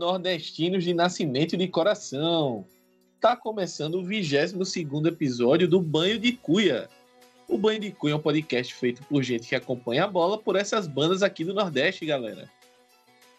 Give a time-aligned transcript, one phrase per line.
[0.00, 2.64] nordestinos de nascimento de coração.
[3.20, 4.54] Tá começando o 22
[5.04, 6.88] episódio do Banho de Cuia.
[7.46, 10.56] O Banho de Cuia é um podcast feito por gente que acompanha a bola por
[10.56, 12.50] essas bandas aqui do Nordeste, galera.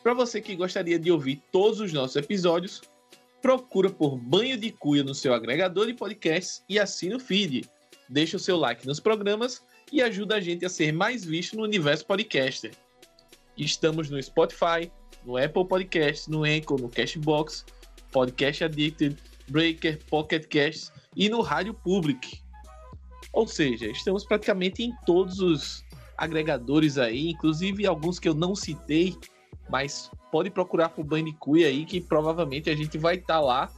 [0.04, 2.82] Para você que gostaria de ouvir todos os nossos episódios,
[3.41, 7.68] procura por Banho de Cuia no seu agregador de podcasts e assina o feed.
[8.07, 11.63] Deixa o seu like nos programas e ajuda a gente a ser mais visto no
[11.63, 12.71] universo podcaster.
[13.57, 14.91] Estamos no Spotify,
[15.25, 17.65] no Apple Podcasts, no Anchor, no Cashbox,
[18.11, 22.41] Podcast Addicted, Breaker, Pocket Casts e no Rádio Public.
[23.34, 25.85] Ou seja, estamos praticamente em todos os
[26.17, 29.15] agregadores aí, inclusive alguns que eu não citei,
[29.70, 33.71] mas pode procurar por Bandicoot aí que provavelmente a gente vai estar tá lá.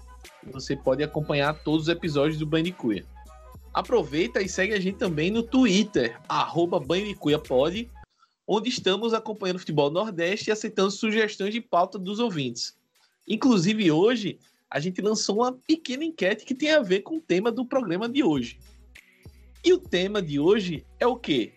[0.51, 3.05] Você pode acompanhar todos os episódios do Bandicoot.
[3.73, 6.79] Aproveita e segue a gente também no Twitter, arroba
[8.47, 12.77] onde estamos acompanhando o futebol nordeste e aceitando sugestões de pauta dos ouvintes.
[13.27, 17.51] Inclusive hoje a gente lançou uma pequena enquete que tem a ver com o tema
[17.51, 18.59] do programa de hoje.
[19.63, 21.53] E o tema de hoje é o quê?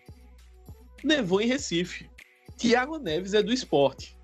[1.02, 2.08] Nevou em Recife.
[2.56, 4.16] Tiago Neves é do esporte.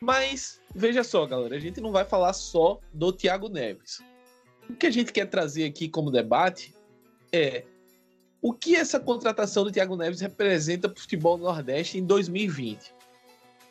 [0.00, 4.00] Mas veja só, galera, a gente não vai falar só do Tiago Neves.
[4.70, 6.74] O que a gente quer trazer aqui como debate
[7.32, 7.64] é
[8.40, 12.94] o que essa contratação do Thiago Neves representa para o futebol nordeste em 2020?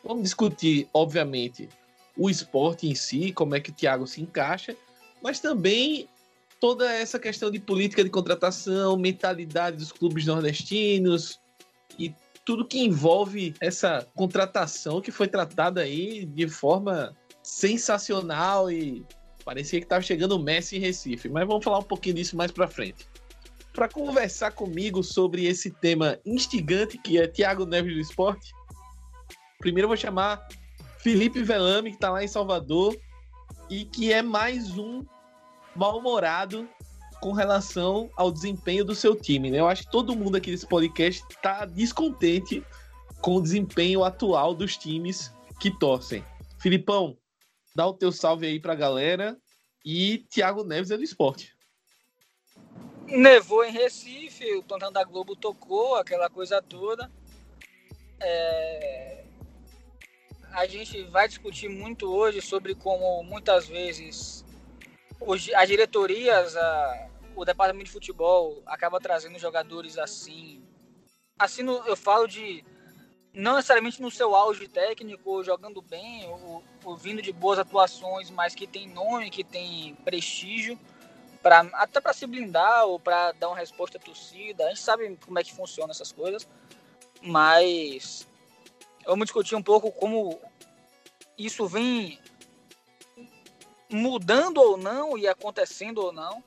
[0.04, 1.68] Vamos discutir, obviamente,
[2.16, 4.76] o esporte em si, como é que o Thiago se encaixa,
[5.22, 6.08] mas também
[6.60, 11.40] toda essa questão de política de contratação, mentalidade dos clubes nordestinos
[11.98, 19.04] e tudo que envolve essa contratação que foi tratada aí de forma sensacional e
[19.44, 21.28] parecia que estava chegando o Messi em Recife.
[21.28, 23.06] Mas vamos falar um pouquinho disso mais para frente
[23.78, 28.52] para conversar comigo sobre esse tema instigante que é Thiago Neves do Esporte.
[29.60, 30.48] Primeiro eu vou chamar
[30.98, 32.98] Felipe Velame, que está lá em Salvador
[33.70, 35.06] e que é mais um
[35.76, 36.68] mal-humorado
[37.20, 39.48] com relação ao desempenho do seu time.
[39.48, 39.60] Né?
[39.60, 42.64] Eu acho que todo mundo aqui nesse podcast está descontente
[43.20, 46.24] com o desempenho atual dos times que torcem.
[46.58, 47.16] Filipão,
[47.76, 49.38] dá o teu salve aí para a galera
[49.86, 51.56] e Thiago Neves é do esporte.
[53.08, 57.10] Nevou em Recife, o Tontão da Globo tocou, aquela coisa toda.
[58.20, 59.24] É...
[60.52, 64.44] A gente vai discutir muito hoje sobre como muitas vezes
[65.56, 67.08] as diretorias, a...
[67.34, 70.62] o departamento de futebol acaba trazendo jogadores assim.
[71.38, 72.62] Assim no, eu falo de
[73.32, 78.54] não necessariamente no seu auge técnico, jogando bem, ou, ou vindo de boas atuações, mas
[78.54, 80.78] que tem nome, que tem prestígio
[81.72, 84.66] até para se blindar ou para dar uma resposta à torcida.
[84.66, 86.48] A gente sabe como é que funciona essas coisas,
[87.22, 88.26] mas
[89.04, 90.40] vamos discutir um pouco como
[91.36, 92.18] isso vem
[93.90, 96.42] mudando ou não e acontecendo ou não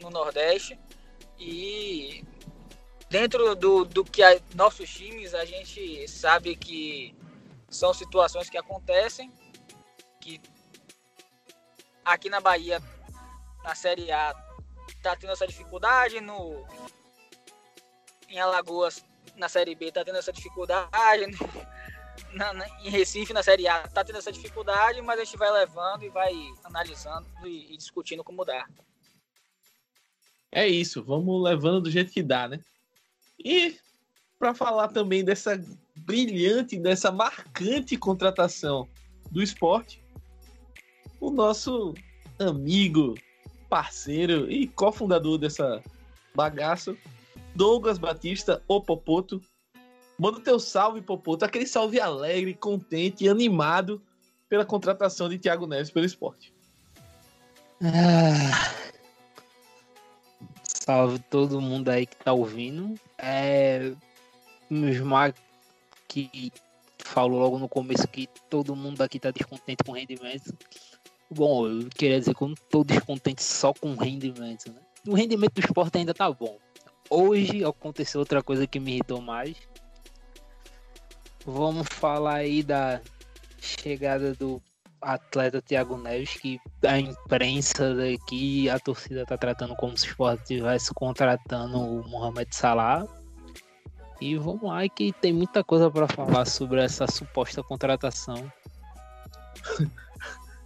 [0.00, 0.78] no Nordeste
[1.38, 2.24] e
[3.08, 7.16] dentro do, do que a, nossos times a gente sabe que
[7.70, 9.32] são situações que acontecem
[10.20, 10.40] que
[12.04, 12.82] aqui na Bahia
[13.68, 14.34] na Série A
[15.02, 16.66] tá tendo essa dificuldade, no
[18.26, 19.04] em Alagoas
[19.36, 21.38] na Série B tá tendo essa dificuldade, no,
[22.32, 25.52] na, na, em Recife na Série A tá tendo essa dificuldade, mas a gente vai
[25.52, 26.32] levando e vai
[26.64, 28.66] analisando e, e discutindo como dá.
[30.50, 32.60] É isso, vamos levando do jeito que dá, né?
[33.38, 33.78] E
[34.38, 35.62] para falar também dessa
[35.94, 38.88] brilhante, dessa marcante contratação
[39.30, 40.02] do esporte,
[41.20, 41.92] o nosso
[42.38, 43.14] amigo
[43.68, 45.82] parceiro e cofundador dessa
[46.34, 46.96] bagaça,
[47.54, 49.40] Douglas Batista, o Popoto.
[50.18, 54.02] Manda o teu salve, Popoto, aquele salve alegre, contente e animado
[54.48, 56.52] pela contratação de Thiago Neves pelo esporte.
[57.82, 58.72] Ah,
[60.64, 62.94] salve todo mundo aí que tá ouvindo.
[63.16, 63.92] É,
[64.70, 65.34] Mismar
[66.08, 66.52] que
[66.98, 70.54] falou logo no começo que todo mundo aqui tá descontente com o rendimento.
[71.30, 74.80] Bom, eu queria dizer que eu não tô descontente só com o rendimento, né?
[75.06, 76.58] O rendimento do esporte ainda tá bom.
[77.10, 79.56] Hoje aconteceu outra coisa que me irritou mais.
[81.44, 83.00] Vamos falar aí da
[83.60, 84.62] chegada do
[85.00, 90.42] atleta Thiago Neves, que a imprensa daqui, a torcida tá tratando como se o esporte
[90.42, 93.06] estivesse contratando o Mohamed Salah.
[94.20, 98.50] E vamos lá que tem muita coisa para falar sobre essa suposta contratação.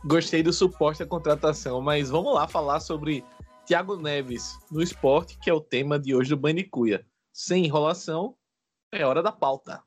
[0.05, 3.25] Gostei do suporte à contratação, mas vamos lá falar sobre
[3.65, 7.07] Thiago Neves no esporte, que é o tema de hoje do Banicuia.
[7.33, 8.35] Sem enrolação,
[8.91, 9.81] é hora da pauta.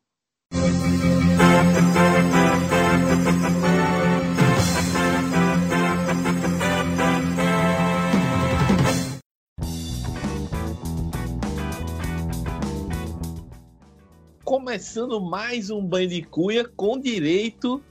[14.45, 17.83] Começando mais um Bandicuia com direito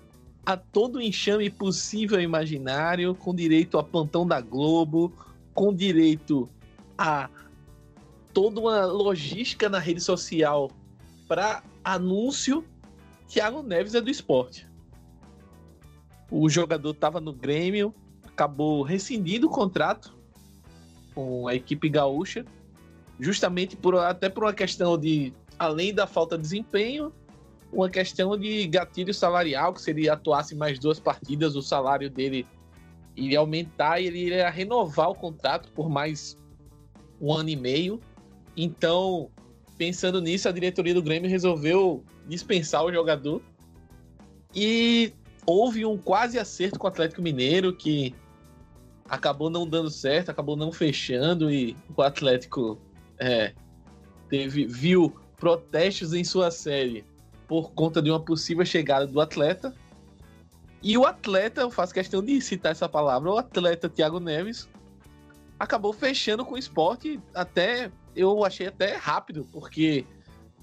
[0.47, 5.13] a todo enxame possível e imaginário, com direito a plantão da Globo,
[5.55, 6.49] com direito
[6.99, 7.31] a
[8.33, 10.71] toda uma logística na rede social
[11.27, 12.65] para anúncio.
[13.29, 14.69] Thiago Neves é do esporte.
[16.31, 17.95] O jogador estava no Grêmio,
[18.25, 20.15] acabou rescindindo o contrato
[21.15, 22.45] com a equipe gaúcha,
[23.21, 27.13] justamente por até por uma questão de além da falta de desempenho,
[27.75, 32.47] uma questão de gatilho salarial, que se ele atuasse mais duas partidas, o salário dele
[33.17, 36.37] iria aumentar e ele iria renovar o contrato por mais
[37.21, 38.01] um ano e meio.
[38.57, 39.29] Então,
[39.77, 43.43] pensando nisso, a diretoria do Grêmio resolveu dispensar o jogador.
[44.55, 45.13] E
[45.45, 48.15] houve um quase acerto com o Atlético Mineiro, que
[49.09, 52.81] acabou não dando certo, acabou não fechando, e o Atlético
[53.19, 53.53] é,
[54.29, 57.05] teve, viu protestos em sua série
[57.55, 59.73] por conta de uma possível chegada do atleta.
[60.83, 64.69] E o atleta, eu faço questão de citar essa palavra, o atleta Thiago Neves
[65.57, 70.05] acabou fechando com o esporte até eu achei até rápido, porque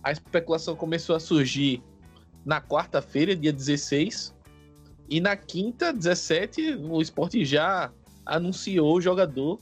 [0.04, 1.82] a especulação começou a surgir
[2.44, 4.36] na quarta-feira, dia 16,
[5.10, 7.90] e na quinta, 17, o esporte já
[8.26, 9.60] anunciou o jogador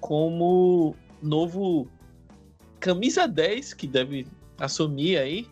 [0.00, 1.88] como novo
[2.78, 4.28] camisa 10 que deve
[4.60, 5.51] assumir aí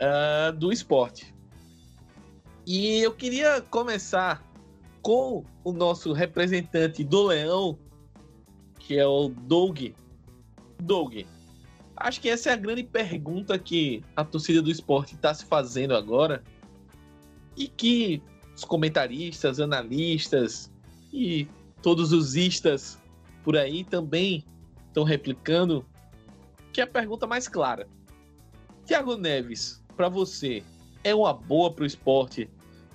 [0.00, 1.34] uh, do esporte.
[2.66, 4.42] E eu queria começar
[5.02, 7.78] com o nosso representante do Leão,
[8.78, 9.94] que é o Doug.
[10.82, 11.14] Doug,
[11.96, 15.94] acho que essa é a grande pergunta que a torcida do esporte está se fazendo
[15.94, 16.42] agora
[17.56, 18.22] e que
[18.54, 20.70] os comentaristas, analistas
[21.12, 21.48] e
[21.82, 22.98] todos os istas
[23.42, 24.44] por aí também
[24.86, 25.84] estão replicando,
[26.72, 27.88] que é a pergunta mais clara.
[28.84, 30.62] Tiago Neves para você
[31.04, 32.48] é uma boa para o esporte,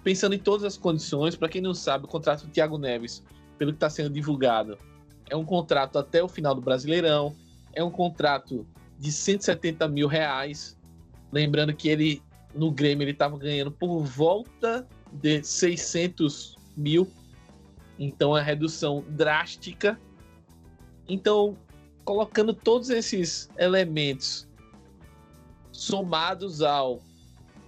[0.04, 1.36] pensando em todas as condições.
[1.36, 3.24] Para quem não sabe, o contrato do Thiago Neves,
[3.60, 4.76] pelo que está sendo divulgado,
[5.30, 7.36] é um contrato até o final do Brasileirão,
[7.74, 8.66] é um contrato
[8.98, 10.76] de 170 mil reais.
[11.32, 12.24] Lembrando que ele
[12.56, 17.08] no Grêmio ele estava ganhando por volta de 600 mil,
[18.00, 20.00] então é redução drástica.
[21.08, 21.56] Então,
[22.04, 24.48] colocando todos esses elementos
[25.76, 27.02] somados ao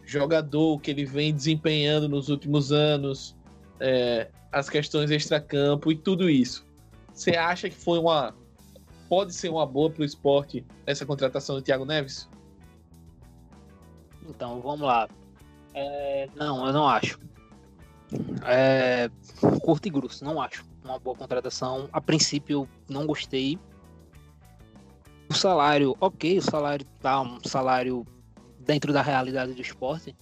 [0.05, 3.35] jogador que ele vem desempenhando nos últimos anos,
[3.79, 6.65] é, as questões extracampo e tudo isso.
[7.13, 8.33] Você acha que foi uma.
[9.09, 12.29] Pode ser uma boa para o esporte essa contratação do Thiago Neves?
[14.27, 15.07] Então, vamos lá.
[15.73, 17.19] É, não, eu não acho.
[18.45, 19.09] É,
[19.61, 21.89] curto e grosso, não acho uma boa contratação.
[21.91, 23.59] A princípio, não gostei
[25.29, 28.05] o salário, ok, o salário tá um salário
[28.59, 30.15] dentro da realidade do esporte,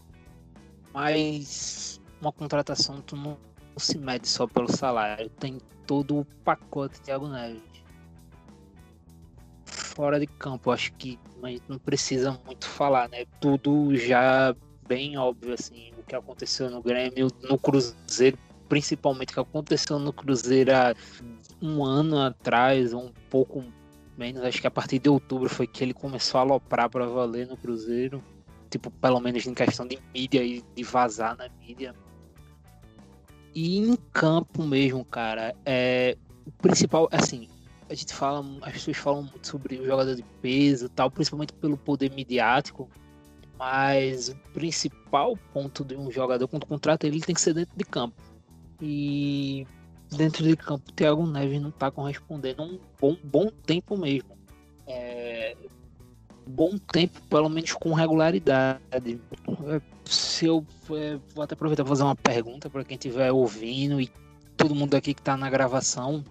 [0.94, 7.02] mas uma contratação tu não, não se mede só pelo salário, tem todo o pacote
[7.02, 7.62] Thiago Neves.
[9.66, 13.26] Fora de campo, acho que a gente não precisa muito falar, né?
[13.40, 14.56] Tudo já
[14.88, 18.38] bem óbvio, assim, o que aconteceu no Grêmio, no Cruzeiro,
[18.68, 20.94] principalmente o que aconteceu no Cruzeiro há
[21.62, 23.64] um ano atrás, um pouco
[24.18, 27.48] menos, acho que a partir de outubro foi que ele começou a aloprar para valer
[27.48, 28.24] no Cruzeiro.
[28.70, 31.96] Tipo, pelo menos em questão de mídia e de vazar na mídia.
[33.54, 37.48] E em campo mesmo, cara, é o principal, assim,
[37.90, 41.78] a gente fala, as pessoas falam muito sobre o jogador de peso, tal, principalmente pelo
[41.78, 42.90] poder midiático,
[43.58, 47.86] mas o principal ponto de um jogador quando contrata ele tem que ser dentro de
[47.86, 48.16] campo.
[48.82, 49.66] E
[50.12, 54.36] dentro de campo, o Thiago Neves não está correspondendo um bom, bom tempo mesmo.
[54.88, 55.56] É,
[56.48, 59.20] bom tempo, pelo menos com regularidade.
[60.06, 64.10] Se eu é, vou até aproveitar para fazer uma pergunta para quem estiver ouvindo e
[64.56, 66.24] todo mundo aqui que está na gravação.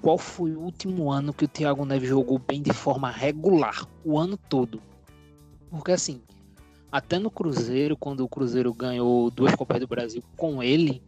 [0.00, 4.18] Qual foi o último ano que o Thiago Neves jogou bem de forma regular, o
[4.18, 4.82] ano todo?
[5.70, 6.20] Porque assim,
[6.90, 11.00] até no Cruzeiro, quando o Cruzeiro ganhou duas Copas do Brasil com ele,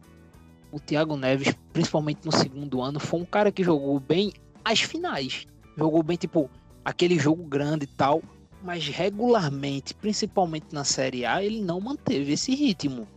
[0.75, 4.33] o Thiago Neves, principalmente no segundo ano, foi um cara que jogou bem
[4.65, 5.47] as finais.
[5.77, 6.49] Jogou bem, tipo,
[6.83, 8.21] aquele jogo grande e tal,
[8.61, 13.07] mas regularmente, principalmente na Série A, ele não manteve esse ritmo.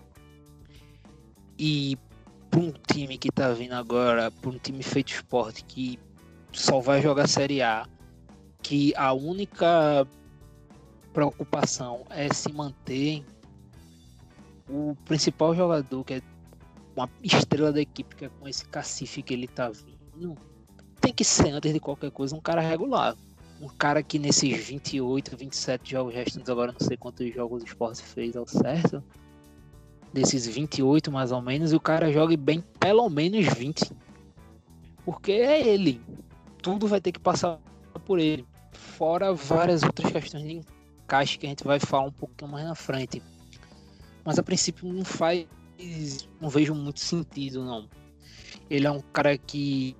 [1.58, 1.98] E
[2.48, 5.98] para um time que tá vindo agora, para um time feito esporte que
[6.52, 7.88] só vai jogar Série A,
[8.62, 10.06] que a única
[11.12, 13.24] preocupação é se manter
[14.68, 16.22] o principal jogador que é
[16.98, 20.36] uma estrela da equipe, que é com esse cacife que ele tá vindo,
[21.00, 23.16] tem que ser, antes de qualquer coisa, um cara regular.
[23.60, 28.02] um cara que nesses 28, 27 jogos restantes, agora não sei quantos jogos o esporte
[28.02, 29.02] fez ao certo,
[30.12, 33.92] desses 28 mais ou menos, o cara jogue bem pelo menos 20.
[35.04, 36.00] Porque é ele.
[36.62, 37.58] Tudo vai ter que passar
[38.04, 38.46] por ele.
[38.72, 40.60] Fora várias outras questões de
[41.02, 43.22] encaixe que a gente vai falar um pouquinho mais na frente.
[44.24, 45.46] Mas a princípio não faz.
[46.40, 47.88] Não vejo muito sentido, não.
[48.68, 49.96] Ele é um cara que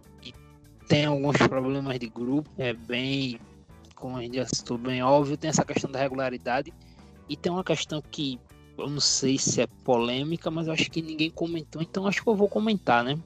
[0.89, 3.39] tem alguns problemas de grupo, é bem,
[3.95, 6.73] como a gente já citou, bem óbvio, tem essa questão da regularidade
[7.29, 8.41] e tem uma questão que
[8.77, 12.35] eu não sei se é polêmica, mas acho que ninguém comentou, então acho que eu
[12.35, 13.19] vou comentar, né?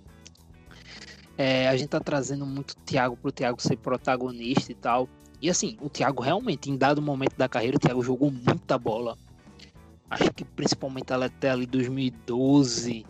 [1.36, 5.08] É, a gente tá trazendo muito o Thiago pro Thiago ser protagonista e tal.
[5.40, 9.16] E assim, o Thiago realmente, em dado momento da carreira, o Thiago jogou muita bola.
[10.12, 13.06] Acho que principalmente até ali 2012,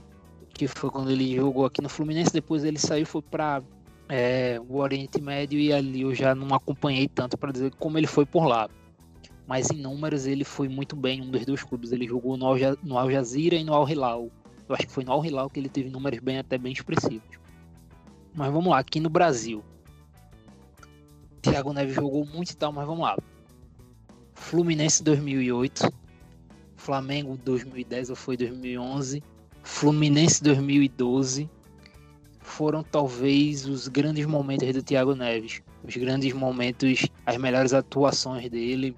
[0.54, 2.32] que foi quando ele jogou aqui no Fluminense.
[2.32, 3.62] Depois ele saiu foi para
[4.08, 8.06] é, o Oriente Médio e ali eu já não acompanhei tanto para dizer como ele
[8.06, 8.68] foi por lá
[9.46, 11.92] mas em números ele foi muito bem em um dos dois clubes.
[11.92, 14.30] Ele jogou no Al, no Al Jazeera e no Al Hilal.
[14.68, 17.38] Eu acho que foi no Al Hilal que ele teve números bem até bem expressivos.
[18.34, 19.62] Mas vamos lá, aqui no Brasil.
[21.42, 23.18] Thiago Neves jogou muito e tal, mas vamos lá.
[24.32, 25.92] Fluminense 2008,
[26.82, 29.22] Flamengo 2010 ou foi 2011,
[29.62, 31.48] Fluminense 2012
[32.40, 38.96] foram talvez os grandes momentos do Thiago Neves, os grandes momentos, as melhores atuações dele,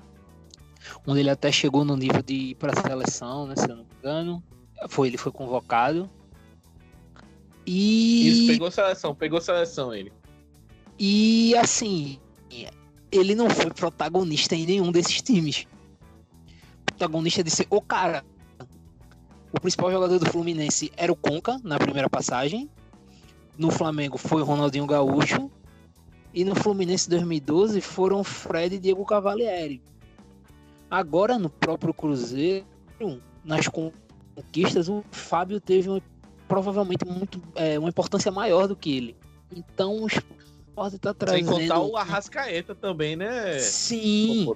[1.07, 3.85] onde ele até chegou no nível de ir para a seleção, né, se eu não
[3.85, 4.43] me engano.
[4.89, 6.09] Foi, ele foi convocado.
[7.67, 8.29] E.
[8.29, 10.11] Isso, pegou seleção, pegou seleção ele.
[10.99, 12.19] E assim,
[13.13, 15.67] ele não foi protagonista em nenhum desses times.
[16.95, 18.25] Protagonista de ser o cara.
[19.53, 22.71] O principal jogador do Fluminense era o Conca na primeira passagem.
[23.57, 25.51] No Flamengo foi o Ronaldinho Gaúcho.
[26.33, 29.81] E no Fluminense 2012 foram Fred e Diego Cavalieri.
[30.91, 32.67] Agora, no próprio Cruzeiro,
[33.45, 36.03] nas conquistas, o Fábio teve uma,
[36.49, 39.17] provavelmente muito, é, uma importância maior do que ele.
[39.55, 41.55] Então, o esporte está trazendo.
[41.55, 43.59] Sem contar o Arrascaeta também, né?
[43.61, 44.53] Sim.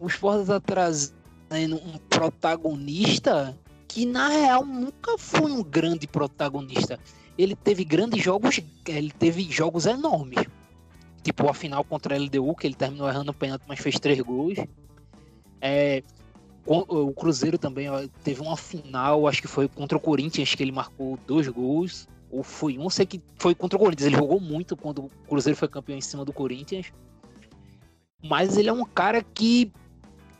[0.00, 1.21] O esporte está trazendo
[1.52, 3.56] um protagonista
[3.88, 6.98] que, na real, nunca foi um grande protagonista.
[7.36, 10.46] Ele teve grandes jogos, ele teve jogos enormes.
[11.22, 14.20] Tipo a final contra a LDU, que ele terminou errando o pênalti, mas fez três
[14.20, 14.58] gols.
[15.60, 16.02] É,
[16.66, 20.72] o Cruzeiro também ó, teve uma final, acho que foi contra o Corinthians, que ele
[20.72, 22.08] marcou dois gols.
[22.30, 24.06] Ou foi um, sei que foi contra o Corinthians.
[24.06, 26.92] Ele jogou muito quando o Cruzeiro foi campeão em cima do Corinthians.
[28.24, 29.70] Mas ele é um cara que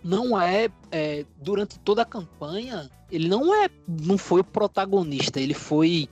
[0.03, 5.55] não é, é, durante toda a campanha, ele não é, não foi o protagonista, ele
[5.55, 6.09] foi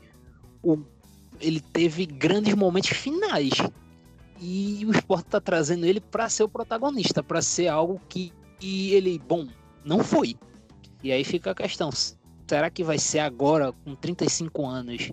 [0.62, 0.78] o,
[1.40, 3.52] ele teve grandes momentos finais.
[4.40, 8.92] E o esporte está trazendo ele para ser o protagonista, para ser algo que e
[8.92, 9.47] ele, bom,
[9.85, 10.37] não foi.
[11.02, 11.90] E aí fica a questão:
[12.47, 15.11] será que vai ser agora, com 35 anos,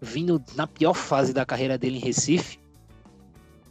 [0.00, 2.58] vindo na pior fase da carreira dele em Recife?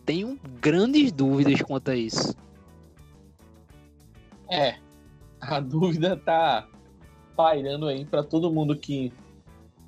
[0.05, 2.35] Tenho grandes dúvidas quanto a isso.
[4.49, 4.75] É,
[5.39, 6.67] a dúvida tá
[7.35, 9.13] pairando aí para todo mundo que,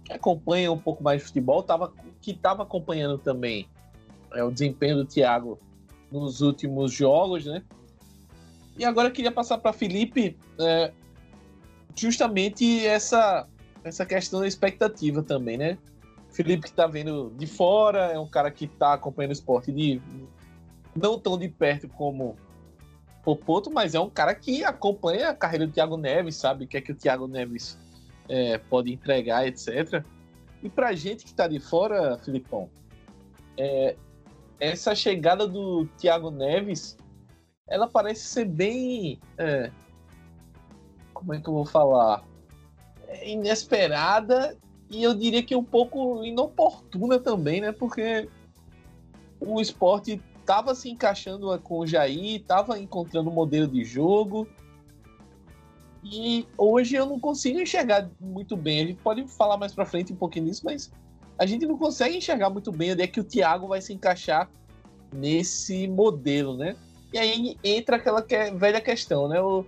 [0.06, 3.68] que, acompanha um pouco mais de futebol, tava, que estava acompanhando também
[4.34, 5.60] é, o desempenho do Thiago
[6.12, 7.63] nos últimos jogos, né?
[8.77, 10.94] E agora eu queria passar para Felipe é,
[11.96, 13.48] justamente essa,
[13.84, 15.77] essa questão da expectativa também, né?
[16.32, 20.01] Felipe que está vendo de fora, é um cara que está acompanhando o esporte de
[20.96, 22.38] não tão de perto como
[23.23, 26.77] Popoto, mas é um cara que acompanha a carreira do Thiago Neves, sabe o que
[26.77, 27.77] é que o Thiago Neves
[28.27, 30.03] é, pode entregar, etc.
[30.63, 32.69] E pra gente que está de fora, Filipão,
[33.57, 33.95] é,
[34.59, 36.97] essa chegada do Thiago Neves
[37.71, 39.17] ela parece ser bem.
[39.37, 39.71] É,
[41.13, 42.23] como é que eu vou falar?
[43.07, 44.57] É inesperada
[44.89, 47.71] e eu diria que um pouco inoportuna também, né?
[47.71, 48.27] Porque
[49.39, 54.48] o esporte estava se encaixando com o Jair, estava encontrando um modelo de jogo.
[56.03, 58.81] E hoje eu não consigo enxergar muito bem.
[58.81, 60.91] A gente pode falar mais para frente um pouquinho disso, mas
[61.38, 64.50] a gente não consegue enxergar muito bem onde é que o Thiago vai se encaixar
[65.13, 66.75] nesse modelo, né?
[67.13, 69.41] E aí entra aquela que é velha questão, né?
[69.41, 69.65] O,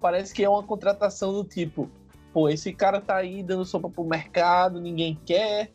[0.00, 1.90] parece que é uma contratação do tipo,
[2.32, 5.70] pô, esse cara tá aí dando sopa pro mercado, ninguém quer,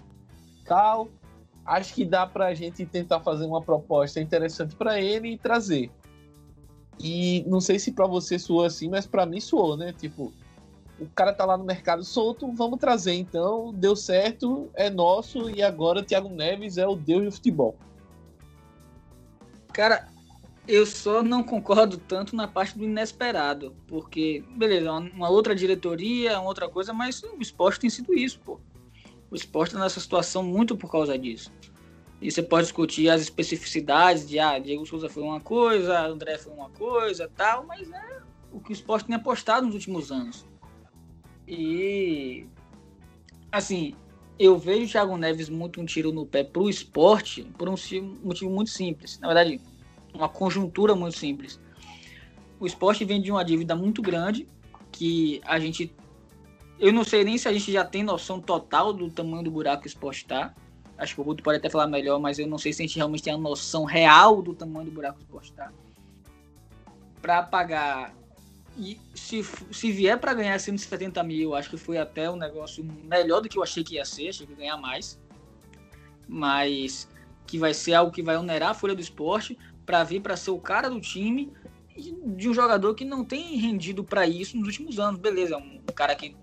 [0.66, 1.10] tal.
[1.66, 5.92] Acho que dá pra gente tentar fazer uma proposta interessante para ele e trazer.
[7.00, 9.94] E não sei se para você soou assim, mas para mim soou, né?
[9.94, 10.34] Tipo,
[11.00, 15.62] o cara tá lá no mercado solto, vamos trazer então, deu certo, é nosso e
[15.62, 17.76] agora Thiago Neves é o deus do futebol.
[19.72, 20.10] Cara,
[20.70, 26.48] Eu só não concordo tanto na parte do inesperado, porque, beleza, uma outra diretoria, uma
[26.48, 28.60] outra coisa, mas o esporte tem sido isso, pô.
[29.32, 31.52] O esporte está nessa situação muito por causa disso.
[32.22, 36.52] E você pode discutir as especificidades de, ah, Diego Souza foi uma coisa, André foi
[36.54, 38.22] uma coisa, tal, mas é
[38.52, 40.46] o que o esporte tem apostado nos últimos anos.
[41.48, 42.46] E,
[43.52, 43.96] assim,
[44.38, 47.76] eu vejo o Thiago Neves muito um tiro no pé pro esporte por um
[48.24, 49.20] motivo muito simples.
[49.20, 49.60] Na verdade,
[50.14, 51.60] uma conjuntura muito simples.
[52.60, 54.48] O esporte vem de uma dívida muito grande
[54.92, 55.94] que a gente.
[56.80, 59.82] Eu não sei nem se a gente já tem noção total do tamanho do buraco
[59.82, 60.54] que o esporte está.
[60.98, 62.96] Acho que o Guto pode até falar melhor, mas eu não sei se a gente
[62.96, 65.72] realmente tem a noção real do tamanho do buraco que o esporte está.
[67.22, 68.14] Para pagar.
[68.78, 73.42] E se, se vier para ganhar 170 mil, acho que foi até um negócio melhor
[73.42, 75.20] do que eu achei que ia ser, achei que ia ganhar mais.
[76.28, 77.10] Mas
[77.46, 80.52] que vai ser algo que vai onerar a folha do esporte para vir para ser
[80.52, 81.52] o cara do time
[82.26, 85.20] de um jogador que não tem rendido para isso nos últimos anos.
[85.20, 86.36] Beleza, um cara que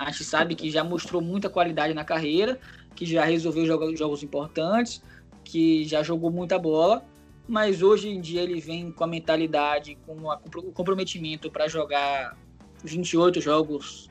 [0.00, 2.58] a gente sabe que já mostrou muita qualidade na carreira,
[2.94, 5.02] que já resolveu jogos, jogos importantes,
[5.44, 7.04] que já jogou muita bola,
[7.46, 12.36] mas hoje em dia ele vem com a mentalidade, com o comprometimento para jogar
[12.82, 14.08] 28 jogos,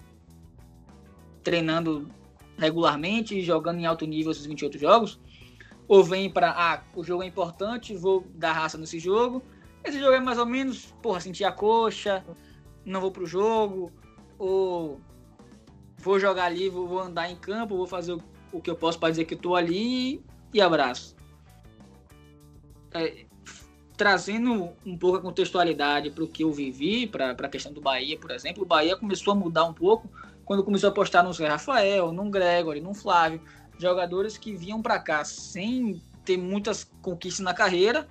[1.44, 2.08] treinando
[2.58, 5.20] regularmente jogando em alto nível esses 28 jogos
[5.88, 9.42] ou vem para, ah, o jogo é importante, vou dar raça nesse jogo.
[9.84, 12.24] Esse jogo é mais ou menos, porra, sentir a coxa,
[12.86, 13.92] não vou pro jogo,
[14.38, 15.02] ou
[16.00, 19.00] vou jogar ali, vou, vou andar em campo, vou fazer o, o, que eu posso
[19.00, 21.16] para dizer que estou ali e abraço.
[22.92, 23.26] É,
[23.96, 28.18] trazendo um pouco a contextualidade para o que eu vivi, para a questão do Bahia,
[28.18, 30.10] por exemplo, o Bahia começou a mudar um pouco
[30.46, 33.42] quando começou a apostar no Rafael, no Gregory, no Flávio
[33.80, 38.08] jogadores que vinham para cá sem ter muitas conquistas na carreira,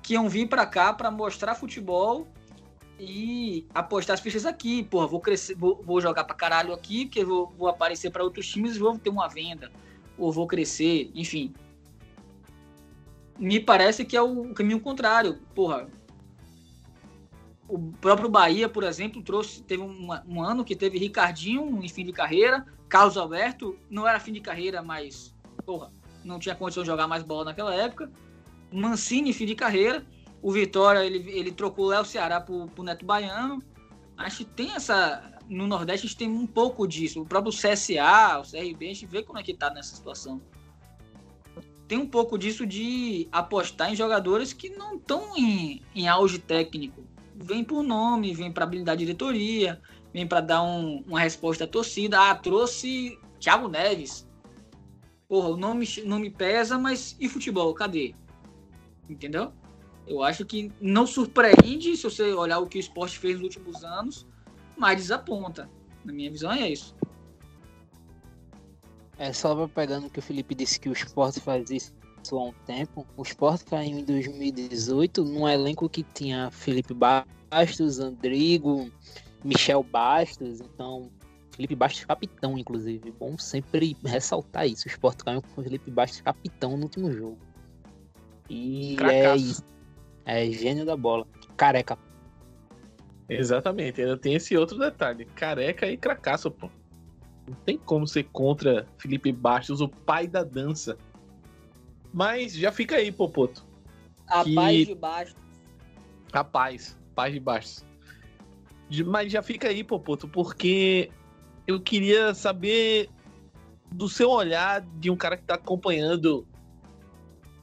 [0.00, 2.26] que iam vir para cá para mostrar futebol
[2.98, 4.82] e apostar as fichas aqui.
[4.82, 8.48] Porra, vou crescer, vou, vou jogar para caralho aqui, porque vou, vou aparecer para outros
[8.48, 9.70] times e vou ter uma venda,
[10.16, 11.54] ou vou crescer, enfim.
[13.38, 15.38] Me parece que é o caminho contrário.
[15.54, 15.88] Porra,
[17.68, 22.04] o próprio Bahia, por exemplo, trouxe teve um, um ano que teve Ricardinho em fim
[22.04, 25.34] de carreira, Carlos Alberto não era fim de carreira, mas
[25.64, 25.92] porra,
[26.24, 28.10] não tinha condição de jogar mais bola naquela época.
[28.72, 30.04] Mancini fim de carreira,
[30.42, 33.62] o Vitória ele, ele trocou o Léo Ceará pro, pro Neto Baiano.
[34.16, 37.22] Acho que tem essa no Nordeste a gente tem um pouco disso.
[37.22, 40.40] O próprio CSA, o CRB, a gente vê como é que tá nessa situação.
[41.86, 47.02] Tem um pouco disso de apostar em jogadores que não estão em, em auge técnico
[47.40, 49.80] vem por nome, vem para habilidade de diretoria,
[50.12, 52.20] vem para dar um, uma resposta à torcida.
[52.20, 54.28] Ah, trouxe Thiago Neves.
[55.28, 57.72] Porra, o nome, nome pesa, mas e futebol?
[57.74, 58.14] Cadê?
[59.08, 59.52] Entendeu?
[60.08, 63.84] Eu acho que não surpreende se você olhar o que o esporte fez nos últimos
[63.84, 64.26] anos,
[64.76, 65.68] mas desaponta.
[66.04, 66.94] Na minha visão é isso.
[69.18, 71.92] É, só pegando o que o Felipe disse que o esporte faz isso
[72.30, 73.06] há um tempo.
[73.16, 78.90] O Sport caiu em 2018 num elenco que tinha Felipe Bastos, Andrigo,
[79.44, 80.60] Michel Bastos.
[80.60, 81.10] Então,
[81.50, 83.10] Felipe Bastos capitão, inclusive.
[83.18, 84.86] Bom sempre ressaltar isso.
[84.86, 87.38] O Sport caiu com Felipe Bastos capitão no último jogo.
[88.48, 89.26] E Cracaço.
[89.26, 89.77] é isso.
[90.28, 91.26] É gênio da bola.
[91.56, 91.98] Careca.
[93.30, 95.24] Exatamente, ainda tem esse outro detalhe.
[95.24, 96.70] Careca e cracaço, pô.
[97.48, 100.98] Não tem como ser contra Felipe Bastos, o pai da dança.
[102.12, 103.66] Mas já fica aí, Popoto.
[104.26, 104.54] A que...
[104.54, 105.36] paz de baixo.
[106.30, 107.86] A paz, paz de baixo.
[109.06, 111.10] Mas já fica aí, Popoto, porque
[111.66, 113.08] eu queria saber
[113.90, 116.46] do seu olhar de um cara que está acompanhando,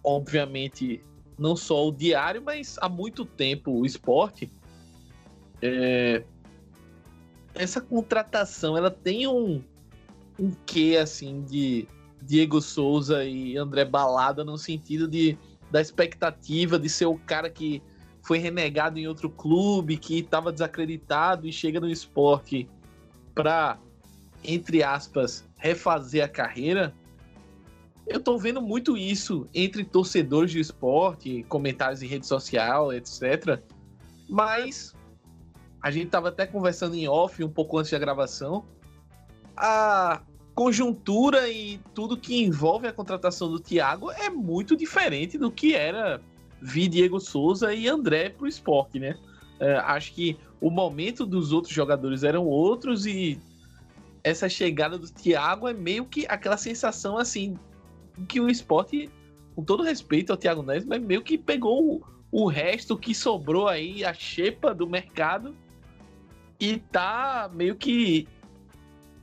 [0.03, 0.99] obviamente,
[1.37, 4.51] não só o diário, mas há muito tempo o esporte.
[5.61, 6.23] É...
[7.53, 9.63] Essa contratação, ela tem um,
[10.39, 11.87] um quê, assim, de
[12.21, 15.37] Diego Souza e André Balada no sentido de
[15.71, 17.81] da expectativa de ser o cara que
[18.21, 22.67] foi renegado em outro clube, que estava desacreditado e chega no esporte
[23.33, 23.77] para,
[24.43, 26.93] entre aspas, refazer a carreira.
[28.07, 33.59] Eu tô vendo muito isso entre torcedores de esporte, comentários em rede social, etc.
[34.29, 34.93] Mas
[35.81, 38.65] a gente tava até conversando em off um pouco antes da gravação.
[39.57, 40.21] A,
[40.55, 46.21] conjuntura e tudo que envolve a contratação do Thiago é muito diferente do que era
[46.61, 49.19] vi Diego Souza e André pro esporte, né?
[49.59, 53.37] É, acho que o momento dos outros jogadores eram outros e
[54.23, 57.57] essa chegada do Thiago é meio que aquela sensação assim
[58.27, 59.09] que o esporte,
[59.55, 63.67] com todo respeito ao Thiago Neves, mas meio que pegou o, o resto que sobrou
[63.67, 65.55] aí, a xepa do mercado,
[66.59, 68.27] e tá meio que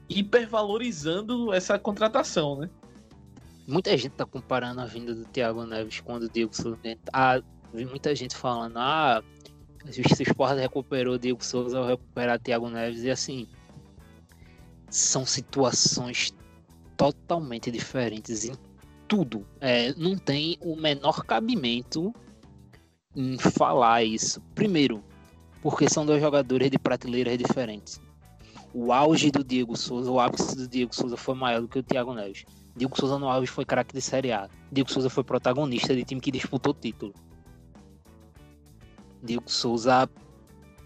[0.09, 2.71] hipervalorizando essa contratação, né?
[3.67, 6.79] Muita gente tá comparando a vinda do Thiago Neves com a do Diego Souza.
[7.13, 7.41] Ah,
[7.73, 9.23] vi muita gente falando, ah,
[9.91, 13.49] se o Sport recuperou o Diego Souza, vai recuperar o Thiago Neves, e assim,
[14.91, 16.35] são situações
[16.97, 18.45] totalmente diferentes
[19.13, 19.47] tudo.
[19.61, 22.15] É, não tem o menor cabimento
[23.15, 24.41] em falar isso.
[24.55, 25.05] Primeiro,
[25.61, 28.01] porque são dois jogadores de prateleiras diferentes.
[28.73, 31.83] O auge do Diego Souza, o ápice do Diego Souza foi maior do que o
[31.83, 32.47] Thiago Neves.
[32.75, 34.49] Diego Souza no auge foi craque de Série A.
[34.73, 37.13] Diego Souza foi protagonista de time que disputou o título.
[39.23, 40.09] Diego Souza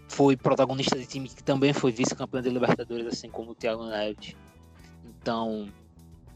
[0.09, 4.35] foi protagonista de time que também foi vice-campeão de Libertadores, assim como o Thiago Neves.
[5.05, 5.69] Então,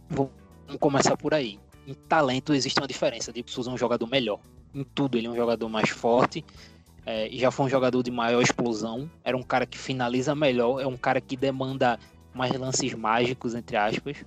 [0.10, 0.32] vamos
[0.80, 1.60] começar por aí.
[1.87, 3.31] Em talento existe uma diferença.
[3.31, 4.39] Diego Souza é um jogador melhor.
[4.73, 6.45] Em tudo ele é um jogador mais forte.
[7.05, 9.09] É, já foi um jogador de maior explosão.
[9.23, 10.79] Era um cara que finaliza melhor.
[10.79, 11.99] É um cara que demanda
[12.33, 14.23] mais lances mágicos, entre aspas.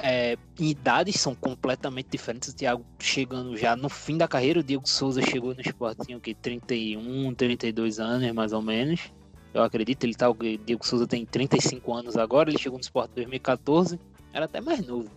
[0.00, 2.48] É, idades são completamente diferentes.
[2.50, 6.34] O Thiago chegando já no fim da carreira, o Diego Souza chegou no esportinho que
[6.34, 9.12] 31, 32 anos mais ou menos.
[9.52, 13.10] Eu acredito, ele tá, o Diego Souza tem 35 anos agora, ele chegou no esporte
[13.12, 13.98] em 2014,
[14.32, 15.10] era até mais novo.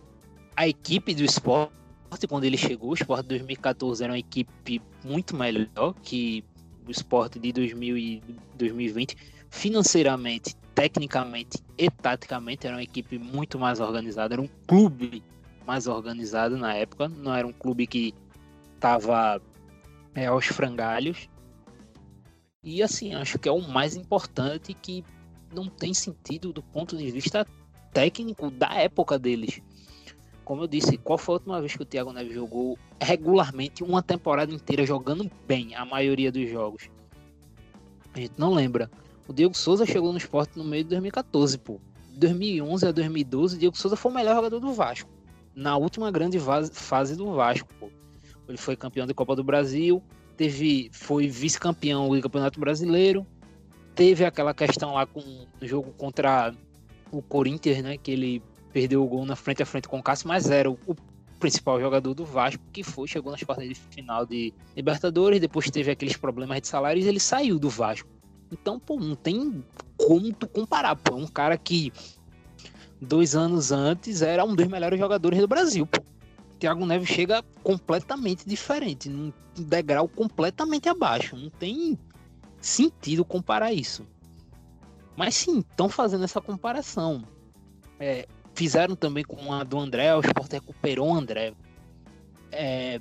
[0.56, 1.72] A equipe do esporte,
[2.28, 6.44] quando ele chegou, o esporte 2014 era uma equipe muito melhor que
[6.86, 8.22] o esporte de 2000 e
[8.56, 9.16] 2020,
[9.50, 15.22] financeiramente tecnicamente e taticamente era uma equipe muito mais organizada, era um clube
[15.66, 18.14] mais organizado na época, não era um clube que
[18.74, 19.40] estava
[20.14, 21.28] é, aos frangalhos.
[22.64, 25.04] E assim, acho que é o mais importante que
[25.54, 27.46] não tem sentido do ponto de vista
[27.92, 29.60] técnico da época deles.
[30.44, 34.02] Como eu disse, qual foi a última vez que o Thiago Neves jogou regularmente uma
[34.02, 36.90] temporada inteira jogando bem a maioria dos jogos?
[38.14, 38.90] A gente não lembra.
[39.28, 41.80] O Diego Souza chegou no esporte no meio de 2014, pô.
[42.10, 45.08] De 2011 a 2012, o Diego Souza foi o melhor jogador do Vasco.
[45.54, 46.38] Na última grande
[46.72, 47.88] fase do Vasco, pô.
[48.48, 50.02] Ele foi campeão da Copa do Brasil,
[50.36, 53.26] teve, foi vice-campeão do Campeonato Brasileiro,
[53.94, 56.52] teve aquela questão lá com o jogo contra
[57.12, 57.96] o Corinthians, né?
[57.96, 60.78] Que ele perdeu o gol na frente a frente com o Cássio, mas era o,
[60.86, 60.96] o
[61.38, 65.90] principal jogador do Vasco, que foi, chegou nas quartas de final de Libertadores, depois teve
[65.90, 68.08] aqueles problemas de salários ele saiu do Vasco.
[68.50, 69.64] Então, pô, não tem
[69.96, 71.14] como tu comparar, pô.
[71.14, 71.92] É um cara que
[73.00, 76.00] dois anos antes era um dos melhores jogadores do Brasil, pô.
[76.60, 81.36] Thiago Neves chega completamente diferente, num degrau completamente abaixo.
[81.36, 81.98] Não tem
[82.60, 84.06] sentido comparar isso.
[85.16, 87.22] Mas sim, estão fazendo essa comparação.
[87.98, 91.54] É, fizeram também com a do André, o Sport recuperou o André.
[92.50, 93.00] É,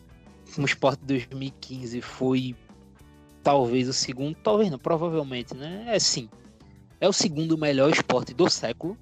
[0.58, 2.56] o Sport 2015 foi
[3.44, 5.86] talvez o segundo, talvez não, provavelmente, né?
[5.88, 6.30] É sim.
[7.00, 8.98] É o segundo melhor esporte do século.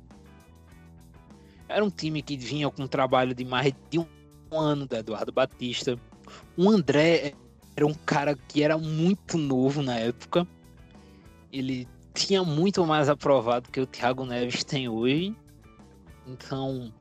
[1.68, 4.08] Era um time que vinha com um trabalho de mais de um
[4.52, 6.00] ano do Eduardo Batista.
[6.58, 7.34] O André
[7.76, 10.48] era um cara que era muito novo na época.
[11.52, 15.36] Ele tinha muito mais aprovado que o Thiago Neves tem hoje.
[16.28, 16.94] Então,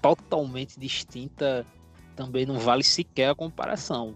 [0.00, 1.66] totalmente distinta
[2.14, 4.14] também não vale sequer a comparação.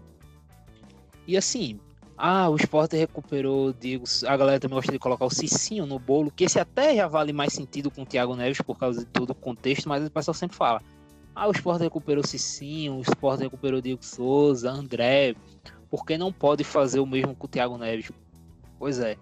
[1.27, 1.79] E assim,
[2.17, 6.31] ah, o esporte recuperou, digo, a galera também gosta de colocar o Cicinho no bolo,
[6.31, 9.29] que esse até já vale mais sentido com o Thiago Neves por causa de todo
[9.29, 10.81] o contexto, mas o pessoal sempre fala.
[11.35, 15.35] Ah, o esporte recuperou o Cicinho, o esporte recuperou o Diego Souza, André.
[15.89, 18.11] Por que não pode fazer o mesmo com o Thiago Neves?
[18.77, 19.15] Pois é.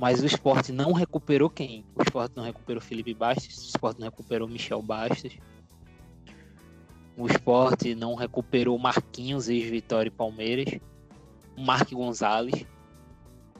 [0.00, 1.84] Mas o esporte não recuperou quem?
[1.94, 5.36] O esporte não recuperou Felipe Bastos, o esporte não recuperou Michel Bastos.
[7.18, 10.80] O esporte não recuperou Marquinhos, ex-Vitória e Palmeiras.
[11.54, 12.64] Mark Gonzalez.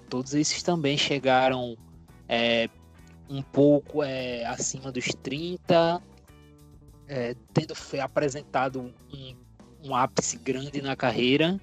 [0.09, 1.77] Todos esses também chegaram
[2.27, 2.71] é,
[3.29, 6.03] um pouco é, acima dos 30,
[7.07, 9.37] é, tendo apresentado um,
[9.85, 11.61] um ápice grande na carreira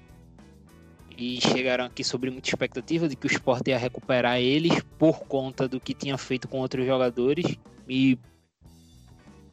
[1.18, 5.66] e chegaram aqui sobre muita expectativa de que o Sport ia recuperar eles por conta
[5.66, 8.16] do que tinha feito com outros jogadores e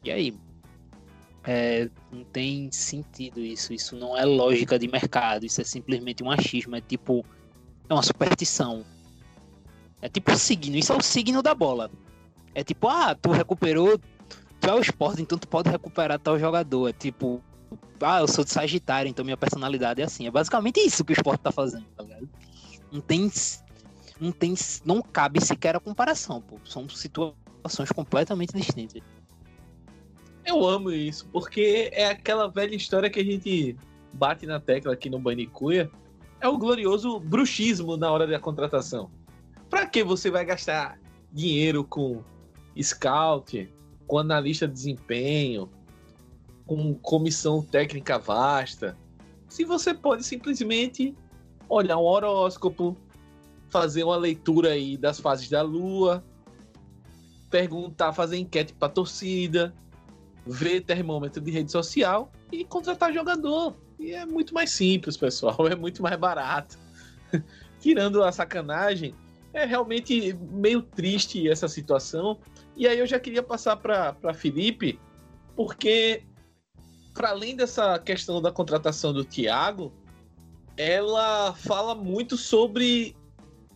[0.04, 0.38] e aí
[1.48, 3.74] é, não tem sentido isso.
[3.74, 5.46] Isso não é lógica de mercado.
[5.46, 6.76] Isso é simplesmente um achismo.
[6.76, 7.26] É tipo.
[7.88, 8.84] É uma superstição.
[10.02, 10.76] É tipo o signo.
[10.76, 11.90] Isso é o signo da bola.
[12.54, 14.00] É tipo, ah, tu recuperou.
[14.60, 16.90] Tu é o esporte, então tu pode recuperar tal jogador.
[16.90, 17.44] É tipo.
[18.02, 20.28] Ah, eu sou de Sagitário, então minha personalidade é assim.
[20.28, 22.30] É basicamente isso que o esporte tá fazendo, tá ligado?
[22.92, 23.32] Não tem.
[24.20, 24.54] Não tem.
[24.84, 26.60] Não cabe sequer a comparação, pô.
[26.66, 29.02] São situações completamente distintas.
[30.46, 33.76] Eu amo isso, porque é aquela velha história que a gente
[34.14, 35.90] bate na tecla aqui no Banicuia
[36.40, 39.10] é o glorioso bruxismo na hora da contratação.
[39.70, 41.00] Para que você vai gastar
[41.32, 42.22] dinheiro com
[42.80, 43.68] scout,
[44.06, 45.70] com analista de desempenho,
[46.66, 48.98] com comissão técnica vasta,
[49.48, 51.16] se você pode simplesmente
[51.70, 52.98] olhar um horóscopo,
[53.70, 56.24] fazer uma leitura aí das fases da lua,
[57.50, 59.74] perguntar, fazer enquete para torcida,
[60.46, 63.76] ver termômetro de rede social e contratar jogador.
[64.00, 66.78] E é muito mais simples, pessoal, é muito mais barato.
[67.80, 69.16] Tirando a sacanagem,
[69.54, 72.40] é realmente meio triste essa situação.
[72.76, 75.00] E aí eu já queria passar para Felipe,
[75.56, 76.24] porque
[77.16, 79.92] para além dessa questão da contratação do Thiago,
[80.76, 83.16] ela fala muito sobre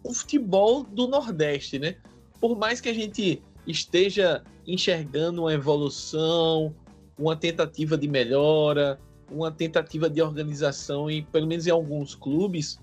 [0.03, 1.95] o futebol do Nordeste, né?
[2.39, 6.75] Por mais que a gente esteja enxergando uma evolução,
[7.17, 8.99] uma tentativa de melhora,
[9.31, 12.77] uma tentativa de organização e pelo menos em alguns clubes,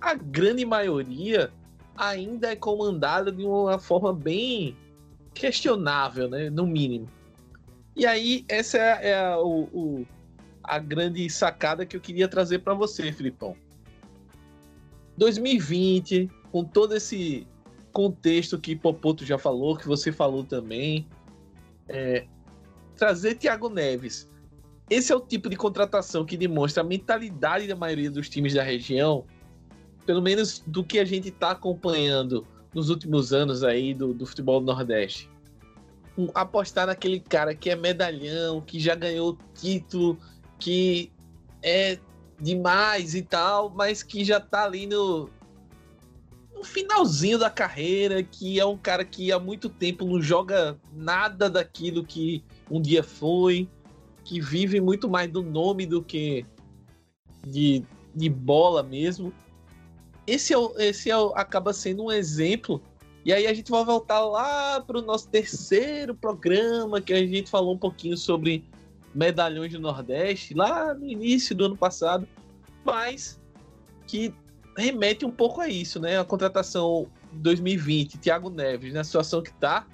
[0.00, 1.52] a grande maioria
[1.94, 4.74] ainda é comandada de uma forma bem
[5.34, 6.48] questionável, né?
[6.48, 7.06] No mínimo.
[8.00, 10.06] E aí, essa é, é a, o, o,
[10.64, 13.54] a grande sacada que eu queria trazer para você, Filipão.
[15.18, 17.46] 2020, com todo esse
[17.92, 21.06] contexto que Popoto já falou, que você falou também,
[21.90, 22.26] é,
[22.96, 24.26] trazer Thiago Neves.
[24.88, 28.62] Esse é o tipo de contratação que demonstra a mentalidade da maioria dos times da
[28.62, 29.26] região,
[30.06, 34.58] pelo menos do que a gente está acompanhando nos últimos anos aí do, do futebol
[34.58, 35.29] do Nordeste.
[36.34, 40.18] Apostar naquele cara que é medalhão, que já ganhou título,
[40.58, 41.12] que
[41.62, 41.98] é
[42.40, 45.30] demais e tal, mas que já tá ali no,
[46.54, 51.48] no finalzinho da carreira, que é um cara que há muito tempo não joga nada
[51.48, 53.68] daquilo que um dia foi,
[54.24, 56.44] que vive muito mais do nome do que
[57.46, 57.82] de,
[58.14, 59.32] de bola mesmo.
[60.26, 62.82] Esse, é, esse é, acaba sendo um exemplo.
[63.24, 67.50] E aí a gente vai voltar lá para o nosso terceiro programa, que a gente
[67.50, 68.64] falou um pouquinho sobre
[69.14, 72.26] medalhões do Nordeste, lá no início do ano passado,
[72.84, 73.38] mas
[74.06, 74.32] que
[74.76, 76.18] remete um pouco a isso, né?
[76.18, 79.86] A contratação 2020, Thiago Neves, na situação que tá,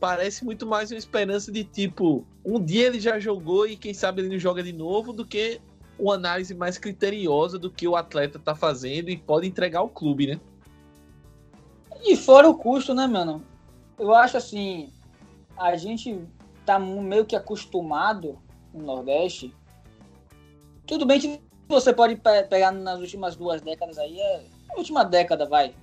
[0.00, 4.22] parece muito mais uma esperança de tipo, um dia ele já jogou e quem sabe
[4.22, 5.60] ele não joga de novo, do que
[5.98, 10.26] uma análise mais criteriosa do que o atleta tá fazendo e pode entregar ao clube,
[10.26, 10.40] né?
[12.02, 13.44] E fora o custo, né, mano?
[13.98, 14.92] Eu acho assim,
[15.56, 16.20] a gente
[16.64, 18.38] tá meio que acostumado
[18.72, 19.54] no Nordeste.
[20.86, 24.44] Tudo bem que você pode pe pegar nas últimas duas décadas aí, é,
[24.76, 25.74] última década, vai,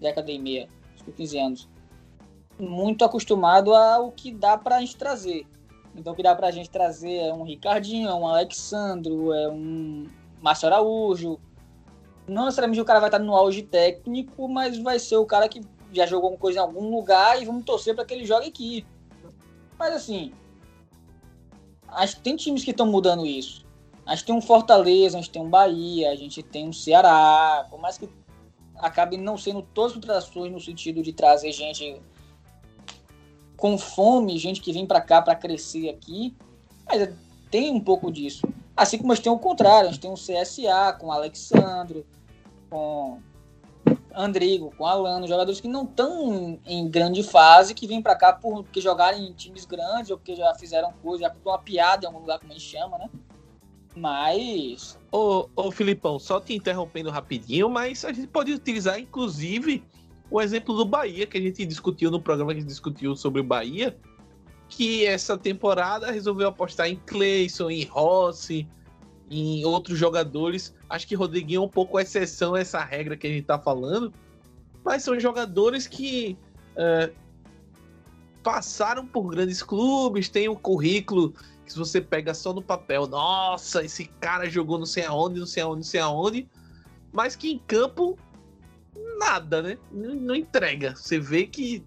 [0.00, 0.68] década e meia,
[1.16, 1.72] 15 anos
[2.58, 5.46] muito acostumado ao que dá para a gente trazer.
[5.94, 9.48] Então, o que dá para a gente trazer é um Ricardinho, é um Alexandro, é
[9.48, 10.06] um
[10.40, 11.38] Márcio Araújo.
[12.26, 15.60] Não necessariamente o cara vai estar no auge técnico, mas vai ser o cara que
[15.92, 18.86] já jogou alguma coisa em algum lugar e vamos torcer para que ele jogue aqui.
[19.78, 20.32] Mas assim,
[21.88, 23.64] acho que tem times que estão mudando isso.
[24.06, 27.66] A gente tem um Fortaleza, a gente tem um Bahia, a gente tem um Ceará,
[27.70, 28.08] por mais que
[28.76, 32.00] acabe não sendo todas as contratações no sentido de trazer gente
[33.56, 36.34] com fome, gente que vem para cá para crescer aqui,
[36.84, 37.08] mas
[37.50, 38.42] tem um pouco disso.
[38.82, 42.04] Assim como a gente tem o contrário, a gente tem o CSA com o Alexandro,
[42.68, 43.20] com
[44.12, 48.80] Andrigo, com Alano, jogadores que não estão em grande fase, que vêm para cá porque
[48.80, 52.40] jogaram em times grandes ou porque já fizeram coisa, já uma piada em algum lugar,
[52.40, 53.08] como a gente chama, né?
[53.94, 54.98] Mas.
[55.12, 59.84] Ô, ô Filipão, só te interrompendo rapidinho, mas a gente pode utilizar, inclusive,
[60.28, 63.96] o exemplo do Bahia, que a gente discutiu no programa que discutiu sobre o Bahia,
[64.74, 68.66] que essa temporada resolveu apostar em Cleison, em Rossi,
[69.30, 70.74] em outros jogadores.
[70.88, 74.10] Acho que Rodriguinho é um pouco exceção a essa regra que a gente tá falando,
[74.82, 76.38] mas são jogadores que
[76.74, 77.12] é,
[78.42, 81.34] passaram por grandes clubes, têm um currículo
[81.66, 85.62] que você pega só no papel, nossa, esse cara jogou não sei aonde, não sei
[85.62, 86.48] aonde, não sei aonde,
[87.12, 88.18] mas que em campo
[89.18, 89.78] nada, né?
[89.90, 90.96] Não, não, entrega.
[90.96, 91.84] Você vê que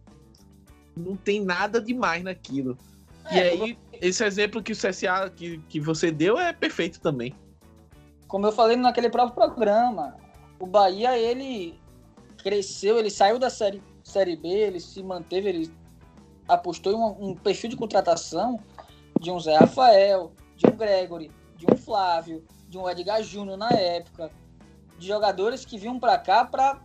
[0.95, 2.77] não tem nada demais naquilo.
[3.25, 7.33] É, e aí, esse exemplo que o CSA que, que você deu é perfeito também.
[8.27, 10.15] Como eu falei naquele próprio programa,
[10.59, 11.79] o Bahia, ele
[12.37, 15.71] cresceu, ele saiu da série, série B, ele se manteve, ele
[16.47, 18.59] apostou em um, um perfil de contratação
[19.19, 23.69] de um Zé Rafael, de um Gregory, de um Flávio, de um Edgar Júnior na
[23.69, 24.29] época,
[24.97, 26.81] de jogadores que vinham para cá para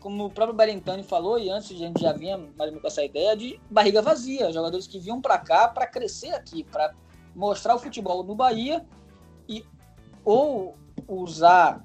[0.00, 3.36] como o próprio Berentani falou, e antes a gente já vinha mais com essa ideia
[3.36, 6.94] de barriga vazia, jogadores que vinham para cá para crescer aqui, para
[7.34, 8.84] mostrar o futebol no Bahia.
[9.48, 9.64] E
[10.24, 10.74] ou
[11.06, 11.84] usar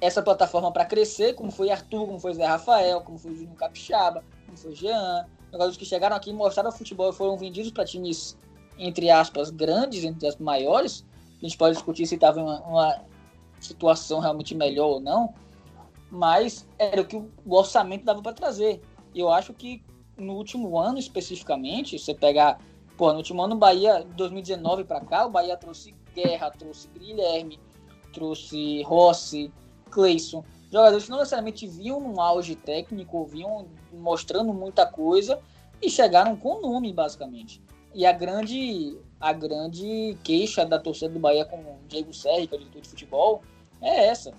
[0.00, 4.24] essa plataforma para crescer, como foi Arthur, como foi Zé Rafael, como foi Júnior Capixaba,
[4.46, 8.36] como foi Jean, jogadores que chegaram aqui, mostraram o futebol e foram vendidos para times,
[8.78, 11.04] entre aspas, grandes, entre as maiores.
[11.38, 13.00] A gente pode discutir se estava em uma, uma,
[13.60, 15.34] situação realmente melhor ou não,
[16.10, 18.80] mas era o que o orçamento dava para trazer.
[19.14, 19.82] Eu acho que
[20.16, 22.58] no último ano especificamente, você pegar,
[22.96, 27.58] pô, no último ano, Bahia, 2019 para cá, o Bahia trouxe Guerra, trouxe Guilherme,
[28.12, 29.52] trouxe Rossi,
[29.90, 35.40] Cleison, jogadores que não necessariamente vinham num auge técnico, vinham mostrando muita coisa
[35.80, 37.62] e chegaram com nome, basicamente.
[37.92, 42.54] E a grande, a grande queixa da torcida do Bahia com o Diego Serri, que
[42.54, 43.42] é o diretor de futebol,
[43.80, 44.32] é essa.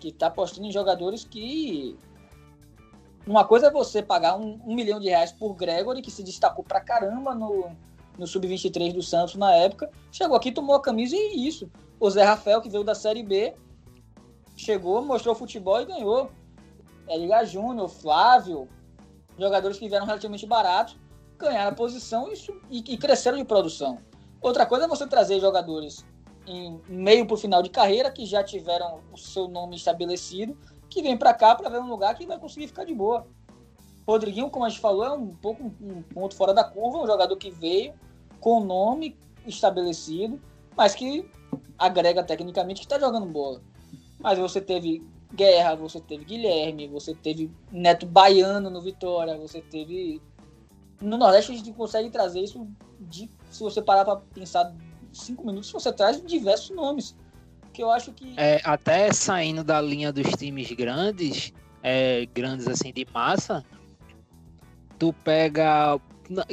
[0.00, 1.96] Que está apostando em jogadores que.
[3.26, 6.64] Uma coisa é você pagar um, um, milhão de reais por Gregory, que se destacou
[6.64, 7.70] pra caramba no,
[8.16, 9.90] no Sub-23 do Santos na época.
[10.12, 11.68] Chegou aqui, tomou a camisa e isso.
[11.98, 13.54] O Zé Rafael, que veio da Série B,
[14.56, 16.30] chegou, mostrou futebol e ganhou.
[17.08, 18.68] Edgar Júnior, Flávio,
[19.38, 20.96] jogadores que vieram relativamente baratos,
[21.38, 22.30] ganharam a posição
[22.70, 23.98] e, e, cresceram de produção.
[24.40, 26.04] Outra coisa é você trazer jogadores
[26.46, 30.56] em meio para o final de carreira que já tiveram o seu nome estabelecido,
[30.88, 33.26] que vem para cá para ver um lugar que vai conseguir ficar de boa.
[34.06, 37.36] Rodriguinho, como a gente falou, é um pouco um ponto fora da curva, um jogador
[37.36, 37.92] que veio
[38.40, 40.40] com nome estabelecido,
[40.76, 41.28] mas que
[41.76, 43.60] agrega tecnicamente que está jogando bola.
[44.18, 45.04] Mas você teve
[45.34, 50.22] Guerra, você teve Guilherme, você teve Neto Baiano no Vitória, você teve.
[51.00, 52.66] No Nordeste a gente consegue trazer isso
[53.00, 53.28] de.
[53.50, 54.72] Se você parar para pensar
[55.18, 57.16] cinco minutos, você traz diversos nomes.
[57.72, 58.34] Que eu acho que.
[58.36, 61.52] É, até saindo da linha dos times grandes,
[61.82, 63.64] é, grandes assim de massa,
[64.98, 66.00] tu pega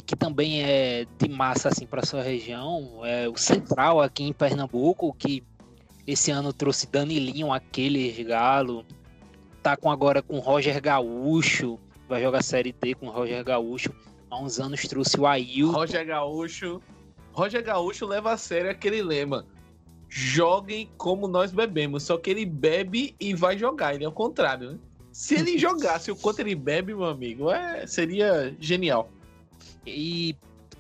[0.06, 5.14] que também é de massa assim para sua região, é o Central aqui em Pernambuco,
[5.14, 5.44] que
[6.06, 8.86] esse ano trouxe Danilinho, aquele Galo.
[9.62, 11.80] Tá com agora com Roger Gaúcho.
[12.10, 13.94] Vai jogar Série D com Roger Gaúcho.
[14.30, 15.72] Há uns anos trouxe o Ailton.
[15.72, 16.82] Roger Gaúcho.
[17.34, 19.46] Roger Gaúcho leva a sério aquele lema.
[20.08, 22.04] Joguem como nós bebemos.
[22.04, 23.96] Só que ele bebe e vai jogar.
[23.96, 24.80] Ele é o contrário, né?
[25.12, 29.10] Se ele jogasse o quanto ele bebe, meu amigo, é, seria genial.
[29.86, 30.36] E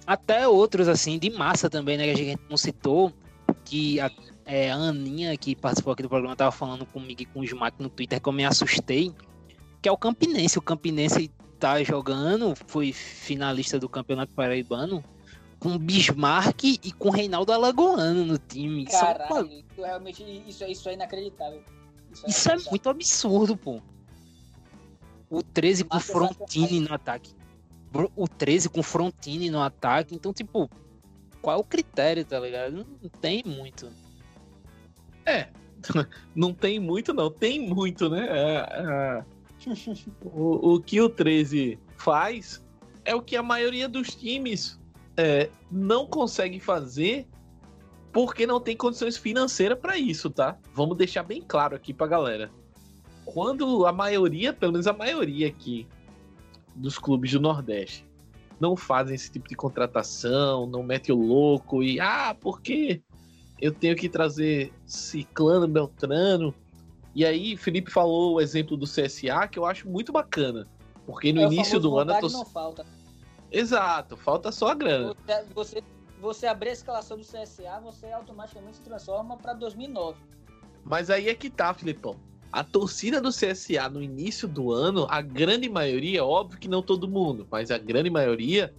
[0.06, 2.06] até outros, assim, de massa também, né?
[2.06, 3.12] Que a gente não citou.
[3.66, 4.00] Que
[4.46, 7.82] é, a Aninha, que participou aqui do programa, tava falando comigo e com o Smack
[7.82, 9.13] no Twitter que eu me assustei,
[9.82, 10.58] que é o Campinense.
[10.58, 15.04] O Campinense tá jogando, foi finalista do Campeonato Paraibano,
[15.63, 18.84] com Bismarck e com Reinaldo Alagoano no time.
[18.86, 21.63] Caralho, isso, realmente, isso, isso é inacreditável.
[22.12, 23.82] Isso é, isso é muito absurdo, pô.
[25.30, 27.34] O 13 com Frontini no ataque.
[28.13, 30.13] O 13 com Frontini no ataque.
[30.13, 30.69] Então, tipo,
[31.41, 32.86] qual é o critério, tá ligado?
[33.02, 33.89] Não tem muito.
[35.26, 35.47] É,
[36.36, 37.32] não tem muito, não.
[37.32, 38.28] Tem muito, né?
[38.30, 39.34] É, é.
[40.26, 42.62] O, o, que o 13 faz
[43.06, 44.78] é o que a maioria dos times
[45.17, 47.28] é, não consegue fazer
[48.12, 50.58] porque não tem condições financeiras para isso, tá?
[50.73, 52.52] Vamos deixar bem claro aqui pra galera.
[53.26, 55.88] Quando a maioria, pelo menos a maioria aqui
[56.76, 58.06] dos clubes do Nordeste,
[58.60, 63.02] não fazem esse tipo de contratação, não mete o louco e ah, porque
[63.60, 66.54] eu tenho que trazer Ciclano, Beltrano.
[67.15, 70.67] E aí, Felipe falou o exemplo do CSA, que eu acho muito bacana.
[71.06, 72.19] Porque no é início do ano.
[72.19, 72.30] Tô...
[72.30, 72.86] Não falta.
[73.54, 75.16] Exato, falta só a grana.
[75.54, 75.84] Você,
[76.20, 80.20] você abrir a escalação do CSA, você automaticamente se transforma para 2009.
[80.84, 82.16] Mas aí é que tá, Filipão.
[82.51, 87.08] A torcida do CSA no início do ano, a grande maioria, óbvio que não todo
[87.08, 88.74] mundo, mas a grande maioria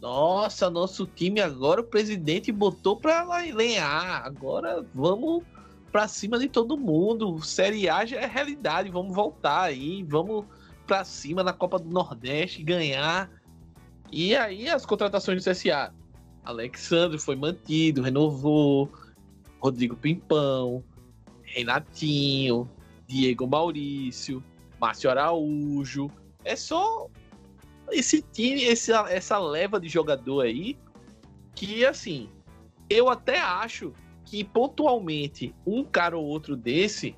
[0.00, 3.22] nossa, nosso time agora o presidente botou para
[3.52, 4.24] lenhar.
[4.24, 5.44] Agora vamos
[5.92, 7.42] para cima de todo mundo.
[7.42, 8.90] Série A já é realidade.
[8.90, 10.46] Vamos voltar aí, vamos
[10.86, 13.30] para cima na Copa do Nordeste ganhar.
[14.12, 15.92] E aí as contratações do CSA.
[16.44, 18.90] Alexandre foi mantido, renovou.
[19.60, 20.82] Rodrigo Pimpão,
[21.42, 22.68] Renatinho,
[23.06, 24.42] Diego Maurício,
[24.80, 26.10] Márcio Araújo.
[26.44, 27.08] É só
[27.90, 30.78] esse time, esse, essa leva de jogador aí,
[31.54, 32.30] que assim,
[32.88, 33.92] eu até acho
[34.24, 37.14] que pontualmente um cara ou outro desse,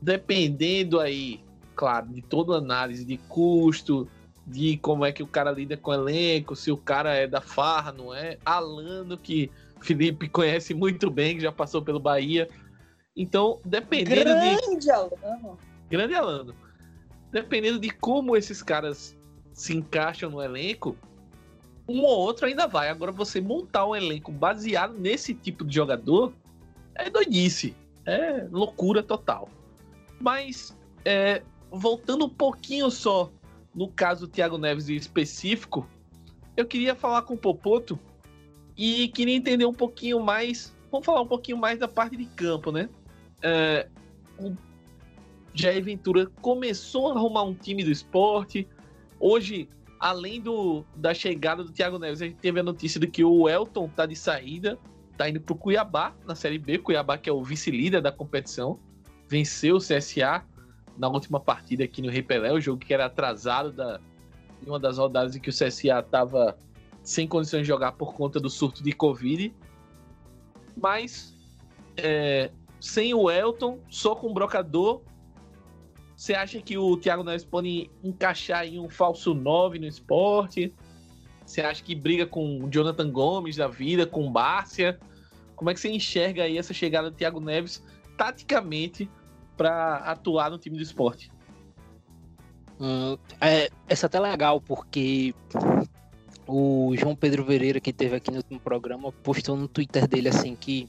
[0.00, 1.40] dependendo aí,
[1.76, 4.08] claro, de toda análise de custo,
[4.46, 7.40] de como é que o cara lida com o elenco, se o cara é da
[7.40, 8.38] farra, não é?
[8.44, 12.48] Alano, que Felipe conhece muito bem, que já passou pelo Bahia.
[13.16, 14.90] Então, dependendo Grande de.
[14.90, 15.58] Alano.
[15.88, 16.54] Grande Alano.
[17.30, 19.16] Dependendo de como esses caras
[19.52, 20.96] se encaixam no elenco,
[21.88, 22.88] um ou outro ainda vai.
[22.88, 26.32] Agora, você montar um elenco baseado nesse tipo de jogador,
[26.94, 27.74] é doidice.
[28.06, 29.48] É loucura total.
[30.20, 33.30] Mas, é, voltando um pouquinho só
[33.74, 35.86] no caso do Thiago Neves em específico,
[36.56, 37.98] eu queria falar com o Popoto
[38.76, 40.74] e queria entender um pouquinho mais.
[40.90, 42.88] Vamos falar um pouquinho mais da parte de campo, né?
[43.42, 43.88] É,
[44.38, 44.54] o
[45.52, 48.68] Jair Ventura começou a arrumar um time do esporte.
[49.18, 49.68] Hoje,
[49.98, 53.48] além do, da chegada do Thiago Neves, a gente teve a notícia de que o
[53.48, 54.78] Elton tá de saída,
[55.16, 56.78] tá indo pro Cuiabá na Série B.
[56.78, 58.78] Cuiabá, que é o vice-líder da competição,
[59.28, 60.44] venceu o CSA
[60.96, 64.00] na última partida aqui no Rei Pelé, o jogo que era atrasado da,
[64.66, 66.56] uma das rodadas em que o CSA estava
[67.02, 69.54] sem condições de jogar por conta do surto de Covid.
[70.76, 71.34] Mas
[71.96, 75.02] é, sem o Elton, só com o brocador,
[76.16, 80.72] você acha que o Thiago Neves pode encaixar em um falso 9 no esporte?
[81.44, 84.98] Você acha que briga com o Jonathan Gomes da vida, com o Bárcia?
[85.56, 87.84] Como é que você enxerga aí essa chegada do Thiago Neves
[88.16, 89.10] taticamente
[89.56, 91.30] para atuar no time do esporte.
[92.80, 95.34] Hum, é, essa até legal, porque
[96.46, 100.54] o João Pedro Vereira, que teve aqui no último programa, postou no Twitter dele assim
[100.54, 100.88] que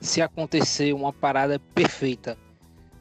[0.00, 2.36] se acontecer uma parada perfeita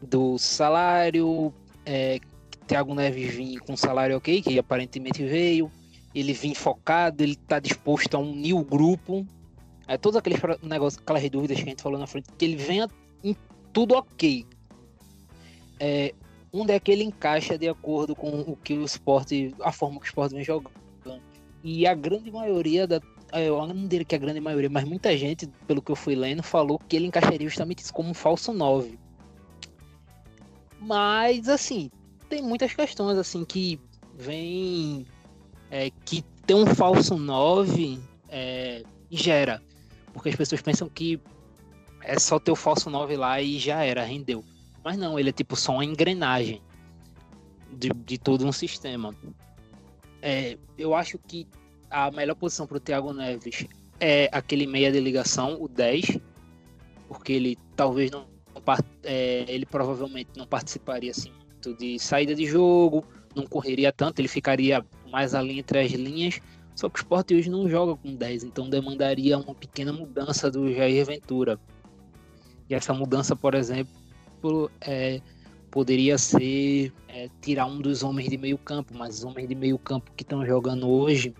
[0.01, 1.53] do salário,
[1.85, 2.19] é,
[2.67, 5.71] Thiago Neves vir com salário ok, que aparentemente veio,
[6.15, 9.25] ele vir focado, ele tá disposto a unir o grupo,
[9.87, 12.87] é, todos aqueles negócios, aquelas dúvidas que a gente falou na frente, que ele venha
[13.23, 13.35] em
[13.71, 14.45] tudo ok,
[15.85, 16.13] é,
[16.53, 20.05] onde é que ele encaixa de acordo com o que o esporte, a forma que
[20.05, 20.71] o esporte vem jogando.
[21.61, 23.01] E a grande maioria da.
[23.33, 26.15] É, eu não diria que a grande maioria, mas muita gente, pelo que eu fui
[26.15, 28.97] lendo, falou que ele encaixaria justamente isso como um falso 9.
[30.79, 31.89] Mas, assim,
[32.29, 33.77] tem muitas questões, assim, que
[34.15, 35.05] vem.
[35.69, 39.61] É, que ter um falso 9 é, gera.
[40.13, 41.19] Porque as pessoas pensam que
[42.01, 44.45] é só ter o falso 9 lá e já era, rendeu.
[44.83, 46.61] Mas não, ele é tipo só uma engrenagem
[47.71, 49.15] de, de todo um sistema.
[50.21, 51.47] É, eu acho que
[51.89, 53.65] a melhor posição para o Thiago Neves
[53.99, 56.17] é aquele meia de ligação, o 10,
[57.07, 58.31] porque ele talvez não.
[59.03, 61.33] É, ele provavelmente não participaria assim
[61.77, 63.05] de saída de jogo,
[63.35, 66.39] não correria tanto, ele ficaria mais ali entre as linhas.
[66.75, 70.73] Só que o Sport hoje não joga com 10, então demandaria uma pequena mudança do
[70.73, 71.59] Jair Ventura.
[72.69, 73.93] E essa mudança, por exemplo,
[74.43, 75.21] exemplo, é,
[75.71, 79.79] poderia ser é, tirar um dos homens de meio campo, mas os homens de meio
[79.79, 81.33] campo que estão jogando hoje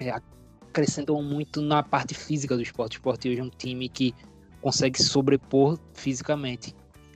[0.00, 2.96] é, acrescentam muito na parte física do esporte.
[2.96, 4.14] O esporte hoje é um time que
[4.60, 6.74] consegue sobrepor fisicamente,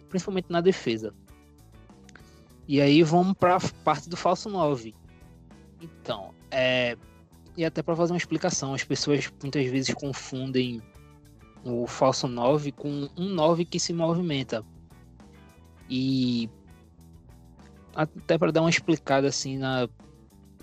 [0.08, 1.14] principalmente na defesa.
[2.68, 4.94] E aí vamos para a parte do falso 9.
[5.80, 6.96] Então, é,
[7.56, 10.82] e até para fazer uma explicação, as pessoas muitas vezes confundem
[11.64, 14.64] o falso 9 com um 9 que se movimenta.
[15.88, 16.48] E
[17.94, 19.88] até para dar uma explicada assim na,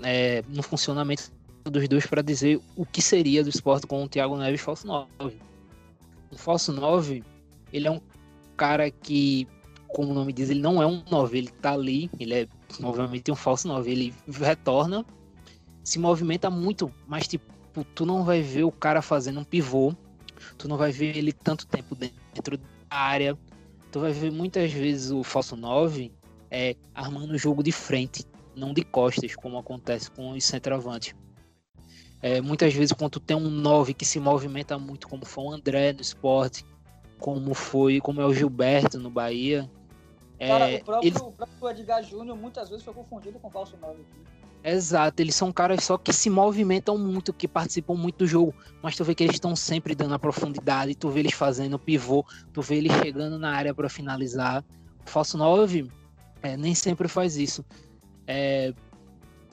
[0.04, 1.32] é, no funcionamento
[1.64, 5.10] dos dois para dizer o que seria do esporte com o Thiago Neves falso 9.
[6.32, 7.24] O falso 9,
[7.72, 8.02] ele é um
[8.58, 9.48] cara que,
[9.88, 12.48] como o nome diz, ele não é um 9, ele tá ali, ele é
[12.82, 15.06] obviamente um falso 9, ele retorna,
[15.84, 17.46] se movimenta muito, mas tipo,
[17.96, 19.94] tu não vai ver o cara fazendo um pivô,
[20.58, 23.38] tu não vai ver ele tanto tempo dentro da área,
[23.94, 26.12] tu vai ver muitas vezes o falso 9
[26.50, 28.26] é, armando o jogo de frente,
[28.56, 31.16] não de costas, como acontece com os centroavantes.
[32.20, 35.52] É, muitas vezes, quando tu tem um 9 que se movimenta muito, como foi o
[35.52, 36.66] André no esporte,
[37.20, 39.70] como foi, como é o Gilberto no Bahia.
[40.40, 41.18] É, Cara, o próprio, ele...
[41.20, 44.43] o próprio Edgar Júnior muitas vezes foi confundido com o falso 9 aqui.
[44.64, 48.96] Exato, eles são caras só que se movimentam muito, que participam muito do jogo, mas
[48.96, 52.62] tu vê que eles estão sempre dando a profundidade, tu vê eles fazendo pivô, tu
[52.62, 54.64] vê eles chegando na área para finalizar.
[55.06, 55.92] O falso 9
[56.42, 57.66] é, nem sempre faz isso.
[58.26, 58.74] É,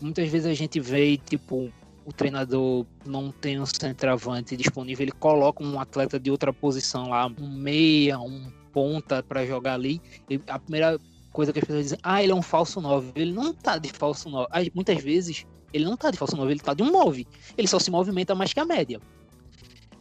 [0.00, 1.72] muitas vezes a gente vê, tipo,
[2.04, 7.26] o treinador não tem um centroavante disponível, ele coloca um atleta de outra posição lá,
[7.26, 10.00] um meia, um ponta para jogar ali.
[10.28, 10.98] E a primeira
[11.32, 13.12] coisa que as pessoas dizem, ah, ele é um falso 9.
[13.14, 14.48] Ele não tá de falso 9.
[14.74, 17.26] Muitas vezes, ele não tá de falso 9, ele tá de um 9.
[17.56, 19.00] Ele só se movimenta mais que a média.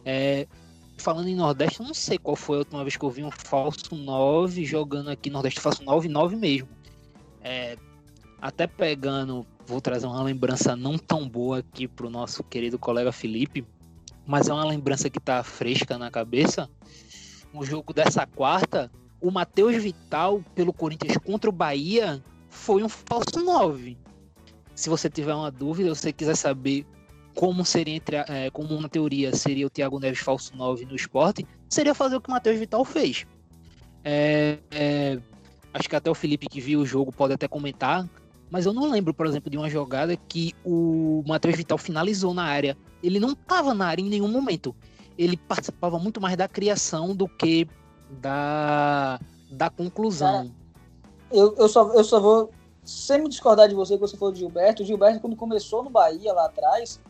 [0.04, 0.46] É,
[0.98, 3.30] falando em Nordeste, eu não sei qual foi a última vez que eu vi um
[3.30, 6.68] falso 9 jogando aqui Nordeste, falso 9, 9 mesmo.
[7.42, 7.76] É,
[8.40, 13.66] até pegando, vou trazer uma lembrança não tão boa aqui pro nosso querido colega Felipe,
[14.26, 16.68] mas é uma lembrança que tá fresca na cabeça.
[17.52, 23.42] Um jogo dessa quarta, o Matheus Vital pelo Corinthians contra o Bahia foi um falso
[23.44, 23.96] 9.
[24.74, 26.86] Se você tiver uma dúvida, você quiser saber
[27.34, 31.94] como seria é, como na teoria seria o Thiago Neves falso 9 no esporte, seria
[31.94, 33.26] fazer o que o Matheus Vital fez.
[34.02, 35.18] É, é,
[35.72, 38.08] acho que até o Felipe que viu o jogo pode até comentar,
[38.50, 42.44] mas eu não lembro, por exemplo, de uma jogada que o Matheus Vital finalizou na
[42.44, 42.76] área.
[43.02, 44.74] Ele não estava na área em nenhum momento.
[45.16, 47.68] Ele participava muito mais da criação do que
[48.10, 50.50] da, da conclusão.
[51.30, 52.50] eu, eu, só, eu só vou
[52.84, 55.90] sem me discordar de você que você falou de Gilberto, o Gilberto, quando começou no
[55.90, 57.00] Bahia lá atrás,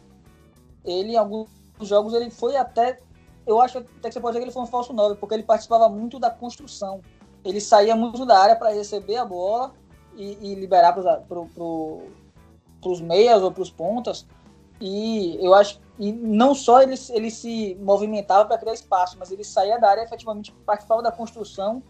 [0.85, 1.49] ele em alguns
[1.81, 2.99] jogos ele foi até.
[3.47, 5.43] Eu acho até que você pode dizer que ele foi um falso 9, porque ele
[5.43, 7.01] participava muito da construção.
[7.45, 9.73] Ele saía muito da área para receber a bola
[10.15, 12.03] e, e liberar para pro, pro,
[12.85, 14.27] os meias ou para os pontas.
[14.81, 19.45] E eu acho e não só ele, ele se movimentava para criar espaço, mas ele
[19.45, 21.83] saía da área efetivamente participava da construção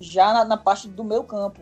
[0.00, 1.60] já na, na parte do meio campo.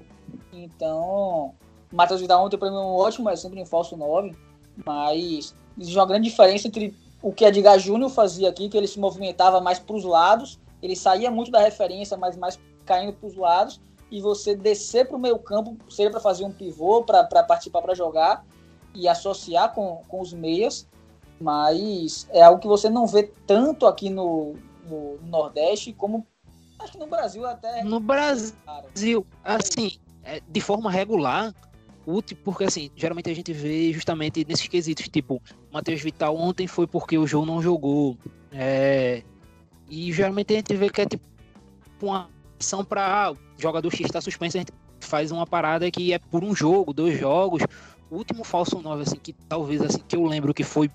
[0.51, 1.55] Então,
[1.93, 4.35] Matheus Vidal ontem para mim é um ótimo exemplo em falso 9,
[4.83, 8.99] mas existe uma grande diferença entre o que Edgar Júnior fazia aqui, que ele se
[8.99, 13.37] movimentava mais para os lados, ele saía muito da referência, mas mais caindo para os
[13.37, 13.79] lados,
[14.11, 17.95] e você descer para o meio campo, seja para fazer um pivô, para participar para
[17.95, 18.43] jogar
[18.95, 20.89] e associar com, com os meias,
[21.41, 24.55] mas é algo que você não vê tanto aqui no,
[24.89, 26.27] no Nordeste como
[26.79, 27.85] acho que no Brasil até.
[27.85, 31.55] No Brasil, assim, é, de forma regular,
[32.07, 35.41] útil, porque assim, geralmente a gente vê justamente nesses quesitos, tipo,
[35.73, 38.17] Matheus Vital ontem foi porque o jogo não jogou.
[38.53, 39.23] É,
[39.89, 41.25] e geralmente a gente vê que é tipo
[42.03, 42.29] uma
[42.59, 46.45] ação para ah, jogador X está suspenso, a gente faz uma parada que é por
[46.45, 47.63] um jogo, dois jogos.
[48.11, 50.91] O último falso 9, assim, que talvez assim, que eu lembro que foi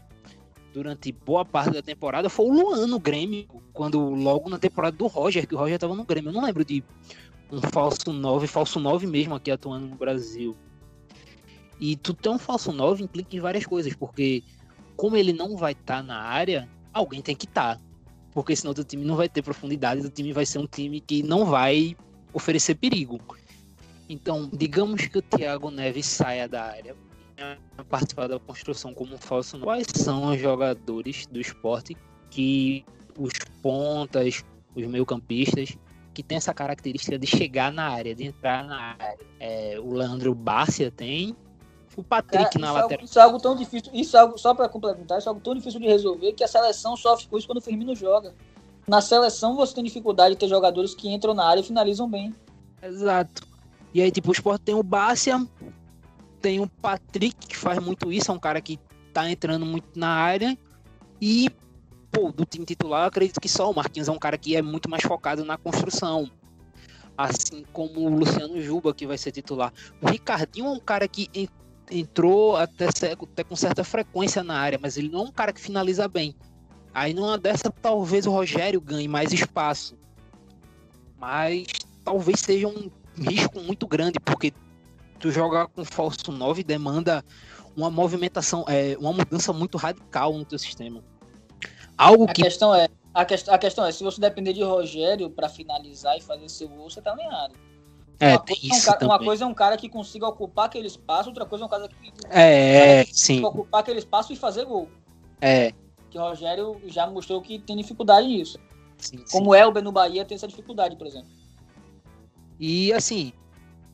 [0.73, 5.07] durante boa parte da temporada foi o Luan no Grêmio, quando logo na temporada do
[5.07, 6.29] Roger, que o Roger tava no Grêmio.
[6.29, 6.83] Eu não lembro de
[7.49, 10.55] um falso 9, falso 9 mesmo aqui atuando no Brasil.
[11.79, 14.43] E tu ter um falso 9 implica em várias coisas, porque
[14.97, 17.77] como ele não vai estar tá na área, alguém tem que estar.
[17.77, 17.81] Tá.
[18.33, 21.23] Porque senão o time não vai ter profundidade, o time vai ser um time que
[21.23, 21.95] não vai
[22.33, 23.17] oferecer perigo.
[24.07, 26.95] Então, digamos que o Thiago Neves saia da área,
[27.89, 29.65] participar da construção como um falso 9.
[29.65, 31.97] Quais são os jogadores do esporte
[32.29, 32.85] que
[33.17, 34.43] os pontas,
[34.75, 35.75] os meio-campistas,
[36.13, 39.25] que tem essa característica de chegar na área, de entrar na área?
[39.39, 41.35] É, o Leandro Bárcia tem,
[41.97, 43.01] o Patrick na isso é lateral.
[43.01, 45.41] É, isso é algo tão difícil, isso é algo, só para complementar, isso é algo
[45.41, 48.33] tão difícil de resolver que a seleção sofre com isso quando o Firmino joga.
[48.87, 52.33] Na seleção você tem dificuldade de ter jogadores que entram na área e finalizam bem.
[52.81, 53.54] Exato.
[53.95, 55.47] E aí, tipo, o Sport tem o Bárcia,
[56.41, 58.77] tem o Patrick, que faz muito isso, é um cara que
[59.13, 60.57] tá entrando muito na área.
[61.21, 61.49] E,
[62.11, 64.61] pô, do time titular, eu acredito que só o Marquinhos é um cara que é
[64.61, 66.29] muito mais focado na construção.
[67.17, 69.71] Assim como o Luciano Juba, que vai ser titular.
[70.01, 71.29] O Ricardinho é um cara que
[71.89, 75.61] entrou até, até com certa frequência na área, mas ele não é um cara que
[75.61, 76.35] finaliza bem.
[76.93, 79.95] Aí numa dessa, talvez o Rogério ganhe mais espaço.
[81.17, 81.65] Mas
[82.03, 84.53] talvez seja um risco muito grande, porque
[85.19, 87.23] tu jogar com falso 9 demanda
[87.75, 91.03] uma movimentação, é, uma mudança muito radical no teu sistema.
[91.97, 92.43] Algo a que...
[92.43, 96.49] questão é, a, a questão é, se você depender de Rogério para finalizar e fazer
[96.49, 97.55] seu gol, você tá errado.
[98.19, 100.87] É, uma, coisa é um cara, uma, coisa é um cara que consiga ocupar aquele
[100.87, 103.43] espaço, outra coisa é um cara que, é, um sim.
[103.43, 104.89] ocupar aquele espaço e fazer gol.
[105.41, 105.73] É.
[106.09, 108.57] Que o Rogério já mostrou que tem dificuldade nisso.
[108.97, 109.59] Sim, Como sim.
[109.59, 111.29] Elber no Bahia tem essa dificuldade, por exemplo.
[112.59, 113.33] E assim,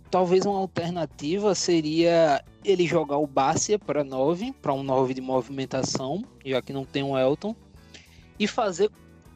[0.09, 6.24] talvez uma alternativa seria ele jogar o Bárcia para 9, para um 9 de movimentação,
[6.45, 7.55] já que não tem um Elton,
[8.38, 8.89] e fazer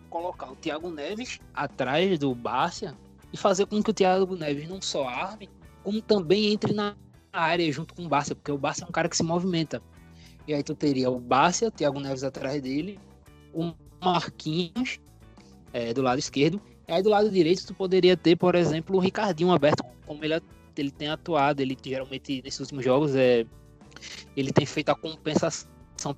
[0.09, 2.95] colocar o Thiago Neves atrás do Bárcia
[3.33, 5.49] e fazer com que o Thiago Neves não só arme,
[5.83, 6.95] como também entre na
[7.33, 9.81] área junto com o Barça, porque o Barça é um cara que se movimenta.
[10.47, 12.99] E aí tu teria o Barça, o Thiago Neves atrás dele,
[13.53, 14.99] o Marquinhos
[15.73, 19.51] é, do lado esquerdo, aí do lado direito tu poderia ter, por exemplo, o Ricardinho
[19.51, 20.41] aberto, como ele,
[20.77, 23.45] ele tem atuado, ele geralmente nesses últimos jogos é
[24.35, 25.67] ele tem feito a compensação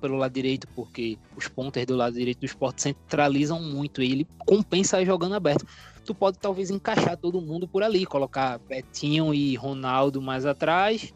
[0.00, 4.28] pelo lado direito, porque os pontos do lado direito do esporte centralizam muito e ele
[4.38, 5.64] compensa jogando aberto.
[6.04, 11.14] Tu pode talvez encaixar todo mundo por ali, colocar Betinho e Ronaldo mais atrás,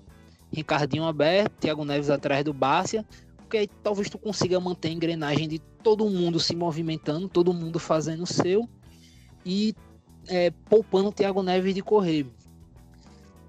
[0.52, 3.04] Ricardinho aberto, Thiago Neves atrás do Bárcia,
[3.36, 7.78] porque aí talvez tu consiga manter a engrenagem de todo mundo se movimentando, todo mundo
[7.78, 8.68] fazendo o seu
[9.44, 9.74] e
[10.28, 12.26] é, poupando o Thiago Neves de correr.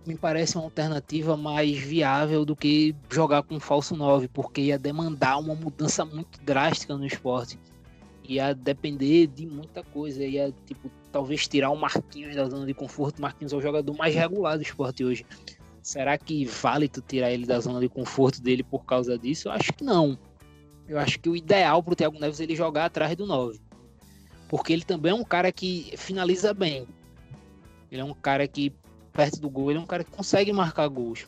[0.05, 5.37] Me parece uma alternativa mais viável do que jogar com falso 9, porque ia demandar
[5.37, 7.57] uma mudança muito drástica no esporte.
[8.25, 13.21] Ia depender de muita coisa, ia tipo talvez tirar o Marquinhos da zona de conforto.
[13.21, 15.25] Marquinhos é o jogador mais regular do esporte hoje.
[15.81, 19.47] Será que vale tu tirar ele da zona de conforto dele por causa disso?
[19.47, 20.17] Eu acho que não.
[20.87, 23.59] eu acho que o ideal para o Thiago Neves é ele jogar atrás do 9.
[24.53, 26.87] Porque ele também é um cara que finaliza bem.
[27.91, 28.71] Ele é um cara que,
[29.11, 31.25] perto do gol, ele é um cara que consegue marcar gols.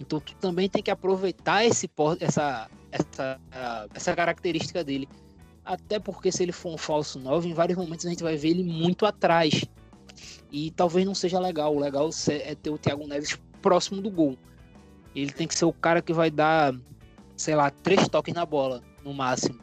[0.00, 1.86] Então tu também tem que aproveitar esse,
[2.20, 3.38] essa, essa,
[3.92, 5.06] essa característica dele.
[5.62, 8.48] Até porque se ele for um falso 9, em vários momentos a gente vai ver
[8.48, 9.62] ele muito atrás.
[10.50, 11.76] E talvez não seja legal.
[11.76, 14.38] O legal é ter o Thiago Neves próximo do gol.
[15.14, 16.74] Ele tem que ser o cara que vai dar,
[17.36, 19.62] sei lá, três toques na bola, no máximo.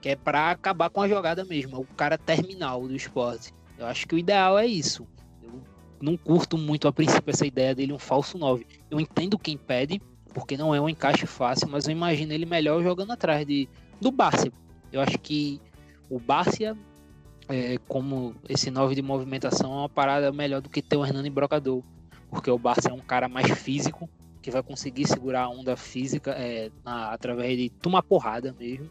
[0.00, 1.76] Que é para acabar com a jogada mesmo.
[1.76, 3.52] É o cara terminal do esporte.
[3.78, 5.06] Eu acho que o ideal é isso.
[5.42, 5.62] Eu
[6.00, 8.66] não curto muito a princípio essa ideia dele um falso 9.
[8.90, 10.00] Eu entendo quem pede,
[10.32, 13.68] porque não é um encaixe fácil, mas eu imagino ele melhor jogando atrás de,
[14.00, 14.50] do Barça.
[14.92, 15.60] Eu acho que
[16.08, 16.76] o Barça,
[17.48, 21.30] é, como esse 9 de movimentação, é uma parada melhor do que ter o Hernani
[21.30, 21.82] Brocador.
[22.28, 24.08] Porque o Barça é um cara mais físico,
[24.42, 28.88] que vai conseguir segurar a onda física é, na, através de tomar porrada mesmo.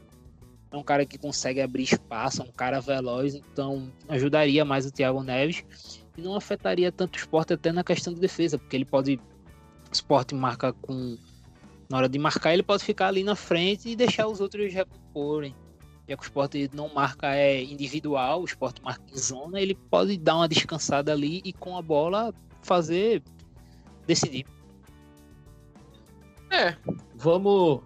[0.72, 4.92] É um cara que consegue abrir espaço, é um cara veloz, então ajudaria mais o
[4.92, 5.64] Thiago Neves
[6.16, 9.16] e não afetaria tanto o esporte até na questão de defesa, porque ele pode.
[9.16, 11.18] O esporte marca com.
[11.90, 15.56] Na hora de marcar, ele pode ficar ali na frente e deixar os outros recomporem.
[16.08, 20.18] Já que o esporte não marca é individual, o esporte marca em zona, ele pode
[20.18, 23.24] dar uma descansada ali e com a bola fazer
[24.06, 24.46] decidir.
[26.52, 26.76] É,
[27.16, 27.82] vamos,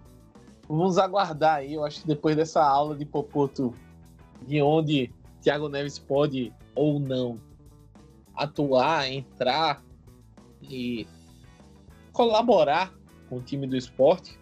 [0.68, 1.74] vamos aguardar aí.
[1.74, 3.74] Eu acho que depois dessa aula de Popoto,
[4.46, 7.38] de onde Thiago Neves pode ou não
[8.34, 9.82] atuar, entrar
[10.62, 11.06] e
[12.12, 12.92] colaborar
[13.28, 14.38] com o time do esporte,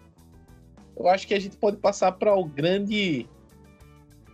[0.97, 3.29] eu acho que a gente pode passar para o grande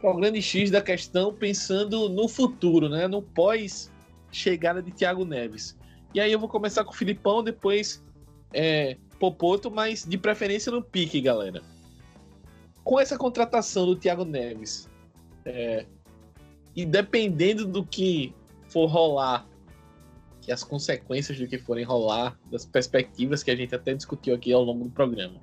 [0.00, 3.08] para o grande X da questão pensando no futuro, né?
[3.08, 3.90] No pós
[4.30, 5.76] chegada de Thiago Neves.
[6.14, 8.04] E aí eu vou começar com o Filipão, depois
[8.52, 11.62] é, Popoto, mas de preferência no pique, galera.
[12.88, 14.88] Com essa contratação do Thiago Neves,
[15.44, 15.84] é,
[16.74, 18.34] e dependendo do que
[18.66, 19.46] for rolar,
[20.40, 24.54] que as consequências do que forem rolar, das perspectivas que a gente até discutiu aqui
[24.54, 25.38] ao longo do programa,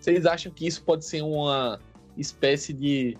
[0.00, 1.78] vocês acham que isso pode ser uma
[2.16, 3.16] espécie de,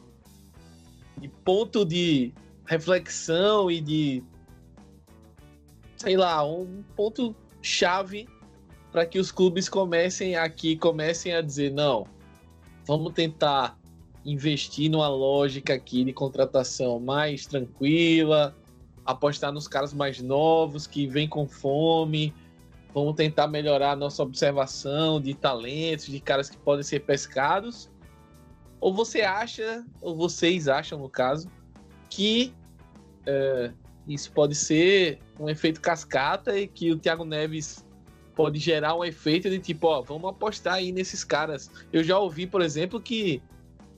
[1.20, 2.34] de ponto de
[2.66, 4.24] reflexão e de
[5.96, 8.28] sei lá, um ponto chave
[8.90, 12.17] para que os clubes comecem aqui, comecem a dizer, não,
[12.88, 13.78] vamos tentar
[14.24, 18.56] investir numa lógica aqui de contratação mais tranquila,
[19.04, 22.32] apostar nos caras mais novos que vêm com fome,
[22.94, 27.90] vamos tentar melhorar a nossa observação de talentos, de caras que podem ser pescados.
[28.80, 31.46] Ou você acha, ou vocês acham no caso,
[32.08, 32.54] que
[33.26, 33.70] é,
[34.06, 37.84] isso pode ser um efeito cascata e que o Thiago Neves
[38.38, 41.68] pode gerar um efeito de tipo, ó, vamos apostar aí nesses caras.
[41.92, 43.42] Eu já ouvi, por exemplo, que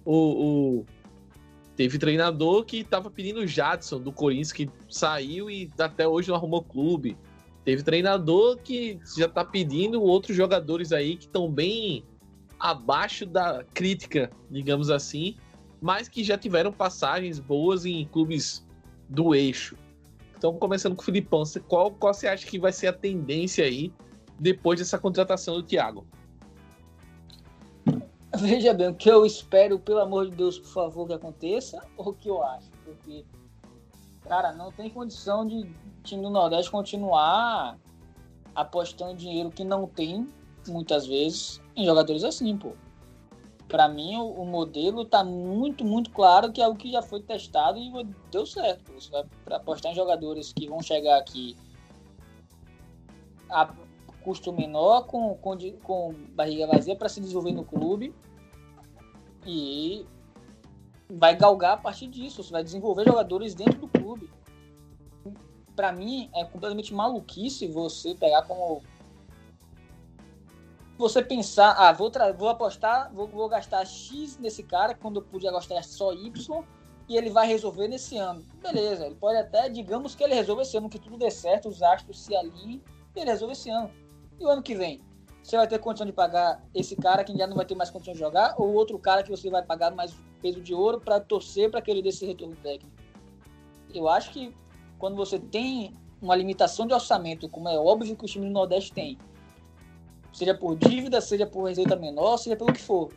[0.02, 0.86] o, o
[1.76, 6.36] teve treinador que estava pedindo o Jadson do Corinthians que saiu e até hoje não
[6.36, 7.18] arrumou clube.
[7.66, 12.02] Teve treinador que já está pedindo outros jogadores aí que estão bem
[12.58, 15.36] abaixo da crítica, digamos assim,
[15.82, 18.66] mas que já tiveram passagens boas em clubes
[19.06, 19.76] do eixo.
[20.34, 23.92] Então, começando com o Filipão, qual, qual você acha que vai ser a tendência aí
[24.40, 26.06] depois dessa contratação do Thiago?
[28.38, 32.08] Veja bem, o que eu espero, pelo amor de Deus, por favor, que aconteça, ou
[32.08, 32.70] o que eu acho?
[32.84, 33.24] Porque,
[34.22, 35.70] cara, não tem condição de
[36.02, 37.78] time do Nordeste continuar
[38.54, 40.26] apostando dinheiro que não tem,
[40.66, 42.72] muitas vezes, em jogadores assim, pô.
[43.68, 47.20] Para mim, o, o, modelo tá muito, muito claro que é o que já foi
[47.20, 47.92] testado e
[48.30, 48.92] deu certo.
[48.92, 51.56] Você vai apostar em jogadores que vão chegar aqui
[53.48, 53.72] a
[54.30, 58.14] custo menor, com, com, com barriga vazia para se desenvolver no clube
[59.44, 60.06] e
[61.10, 62.44] vai galgar a partir disso.
[62.44, 64.30] Você vai desenvolver jogadores dentro do clube.
[65.74, 68.82] Para mim, é completamente maluquice você pegar como
[70.96, 75.50] você pensar, ah, vou, vou apostar, vou, vou, gastar X nesse cara quando eu podia
[75.50, 76.64] gastar só Y
[77.08, 78.44] e ele vai resolver nesse ano.
[78.62, 81.82] Beleza, ele pode até, digamos que ele resolva esse ano, que tudo dê certo, os
[81.82, 82.80] astros se alinhem
[83.14, 83.90] ele resolve esse ano.
[84.40, 85.00] E o ano que vem?
[85.42, 88.14] Você vai ter condição de pagar esse cara que já não vai ter mais condição
[88.14, 91.70] de jogar ou outro cara que você vai pagar mais peso de ouro para torcer
[91.70, 92.90] para que ele dê esse retorno técnico?
[93.94, 94.54] Eu acho que
[94.98, 98.92] quando você tem uma limitação de orçamento, como é óbvio que o time do Nordeste
[98.92, 99.18] tem,
[100.32, 103.12] Seja por dívida, seja por receita menor, seja pelo que for.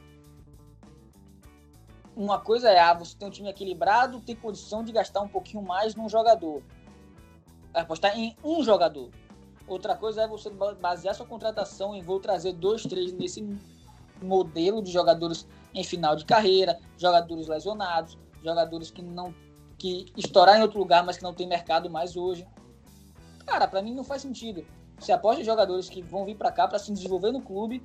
[2.16, 5.64] Uma coisa é, ah, você tem um time equilibrado, tem condição de gastar um pouquinho
[5.64, 6.62] mais num jogador.
[7.74, 9.10] Apostar em um jogador.
[9.68, 13.48] Outra coisa é você basear sua contratação em vou trazer dois, três nesse
[14.22, 19.34] modelo de jogadores em final de carreira, jogadores lesionados, jogadores que não
[19.78, 22.48] que estouraram em outro lugar, mas que não tem mercado mais hoje.
[23.46, 24.66] Cara, para mim não faz sentido.
[24.98, 27.84] Você aposta em jogadores que vão vir para cá para se desenvolver no clube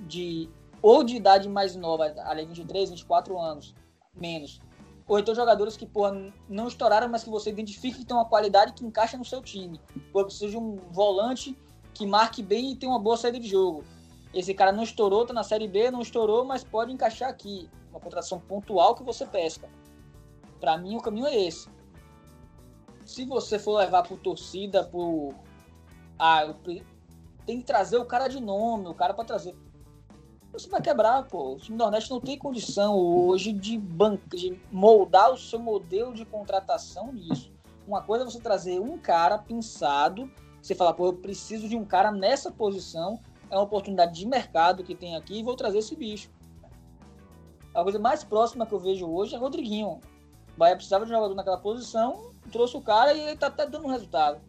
[0.00, 0.50] de
[0.82, 3.74] ou de idade mais nova, ali 23, 24 anos,
[4.14, 4.60] menos.
[5.08, 8.72] Ou então jogadores que, porra, não estouraram, mas que você identifica que tem uma qualidade
[8.72, 9.80] que encaixa no seu time.
[10.12, 11.56] Pô, precisa de um volante
[11.94, 13.84] que marque bem e tem uma boa saída de jogo.
[14.34, 17.70] Esse cara não estourou, tá na Série B, não estourou, mas pode encaixar aqui.
[17.90, 19.68] Uma contratação pontual que você pesca.
[20.60, 21.68] Para mim, o caminho é esse.
[23.04, 25.34] Se você for levar por torcida, por.
[26.18, 26.52] Ah,
[27.46, 29.56] tem que trazer o cara de nome, o cara para trazer.
[30.56, 31.52] Você vai quebrar, pô.
[31.52, 36.14] O time do Nordeste não tem condição hoje de, banca, de moldar o seu modelo
[36.14, 37.52] de contratação nisso.
[37.86, 40.30] Uma coisa é você trazer um cara pensado,
[40.62, 44.82] você falar, pô, eu preciso de um cara nessa posição, é uma oportunidade de mercado
[44.82, 46.30] que tem aqui e vou trazer esse bicho.
[47.74, 50.00] A coisa mais próxima que eu vejo hoje é Rodriguinho.
[50.54, 53.66] O Bahia precisava de um jogador naquela posição, trouxe o cara e ele tá até
[53.66, 54.40] dando um resultado.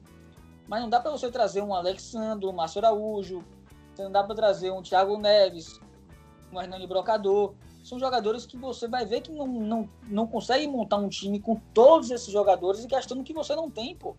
[0.69, 3.43] Mas não dá para você trazer um Alexandre, um Márcio Araújo,
[3.97, 5.79] não dá para trazer um Thiago Neves,
[6.51, 7.53] um Hernani Brocador.
[7.83, 11.55] São jogadores que você vai ver que não, não, não consegue montar um time com
[11.73, 14.15] todos esses jogadores e gastando o que você não tem, pô.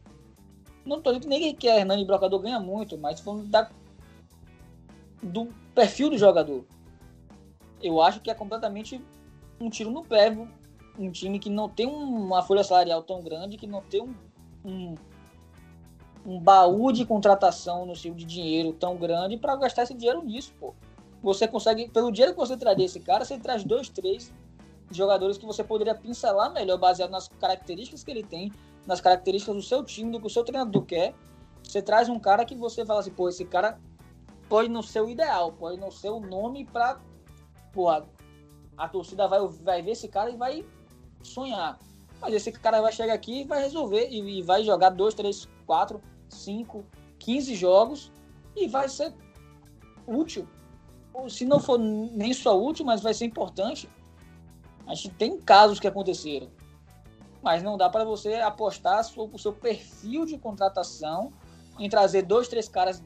[0.84, 3.70] Não tô dizendo nem que Hernani Brocador ganha muito, mas falando da,
[5.22, 6.64] do perfil do jogador.
[7.82, 9.02] Eu acho que é completamente
[9.60, 10.34] um tiro no pé.
[10.98, 14.14] Um time que não tem uma folha salarial tão grande, que não tem um,
[14.64, 14.94] um,
[16.24, 20.54] um baú de contratação no seu de dinheiro tão grande para gastar esse dinheiro nisso,
[20.58, 20.74] pô
[21.22, 24.32] você consegue, pelo dinheiro que você traria esse cara, você traz dois, três
[24.90, 28.52] jogadores que você poderia pincelar melhor, baseado nas características que ele tem,
[28.86, 31.14] nas características do seu time, do que o seu treinador quer.
[31.62, 33.78] Você traz um cara que você fala assim, pô, esse cara
[34.48, 37.00] pode não ser o ideal, pode não ser o nome pra.
[37.72, 38.08] Porra,
[38.76, 40.64] a torcida vai, vai ver esse cara e vai
[41.22, 41.78] sonhar.
[42.20, 45.46] Mas esse cara vai chegar aqui e vai resolver, e, e vai jogar dois, três,
[45.66, 46.84] quatro, cinco,
[47.18, 48.10] quinze jogos
[48.56, 49.12] e vai ser
[50.06, 50.48] útil
[51.26, 53.88] se não for nem sua última, mas vai ser importante.
[54.86, 56.50] A gente tem casos que aconteceram.
[57.42, 61.32] Mas não dá para você apostar o seu perfil de contratação
[61.78, 63.02] em trazer dois, três caras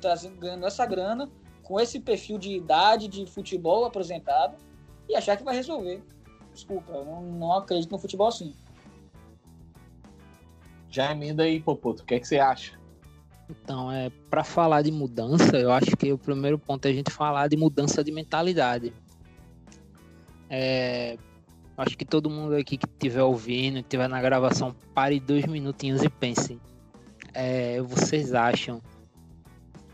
[0.00, 1.30] trazendo, ganhando essa grana,
[1.62, 4.56] com esse perfil de idade, de futebol apresentado,
[5.08, 6.02] e achar que vai resolver.
[6.52, 8.54] Desculpa, eu não, não acredito no futebol assim.
[10.88, 12.78] Já emenda aí, Popoto, o que, é que você acha?
[13.48, 17.10] Então, é para falar de mudança, eu acho que o primeiro ponto é a gente
[17.10, 18.92] falar de mudança de mentalidade.
[20.48, 21.18] É,
[21.76, 26.08] acho que todo mundo aqui que estiver ouvindo, estiver na gravação, pare dois minutinhos e
[26.08, 26.58] pense.
[27.32, 28.80] É, vocês acham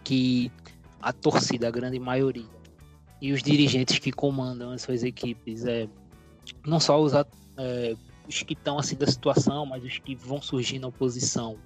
[0.05, 0.53] que
[1.01, 2.61] a torcida, a grande maioria,
[3.20, 5.88] e os dirigentes que comandam as suas equipes, é,
[6.64, 7.96] não só os, é,
[8.28, 11.59] os que estão assim da situação, mas os que vão surgir na oposição,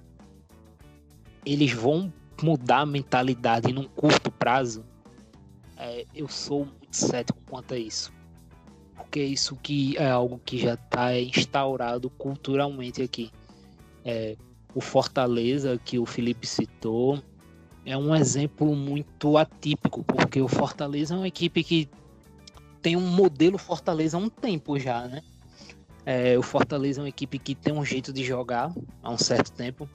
[1.45, 4.85] eles vão mudar a mentalidade num curto prazo,
[5.77, 8.11] é, eu sou muito cético quanto a isso.
[8.95, 13.31] Porque isso que é algo que já está instaurado culturalmente aqui.
[14.03, 14.35] É,
[14.73, 17.21] o Fortaleza, que o Felipe citou,
[17.85, 21.89] é um exemplo muito atípico, porque o Fortaleza é uma equipe que
[22.81, 25.21] tem um modelo Fortaleza há um tempo já, né?
[26.05, 29.51] É, o Fortaleza é uma equipe que tem um jeito de jogar há um certo
[29.51, 29.89] tempo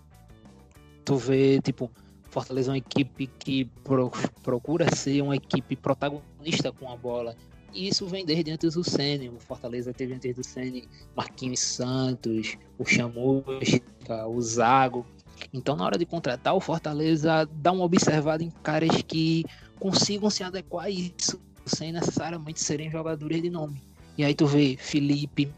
[1.11, 1.91] tu vê, tipo,
[2.31, 4.13] Fortaleza é uma equipe que pro,
[4.45, 7.35] procura ser uma equipe protagonista com a bola.
[7.75, 9.29] E isso vem desde antes do Sene.
[9.29, 15.05] O Fortaleza teve antes do Sene Marquinhos Santos, o Chamusca, o Zago.
[15.53, 19.45] Então, na hora de contratar, o Fortaleza dá uma observada em caras que
[19.81, 23.83] consigam se adequar a isso, sem necessariamente serem jogadores de nome.
[24.17, 25.53] E aí tu vê Felipe,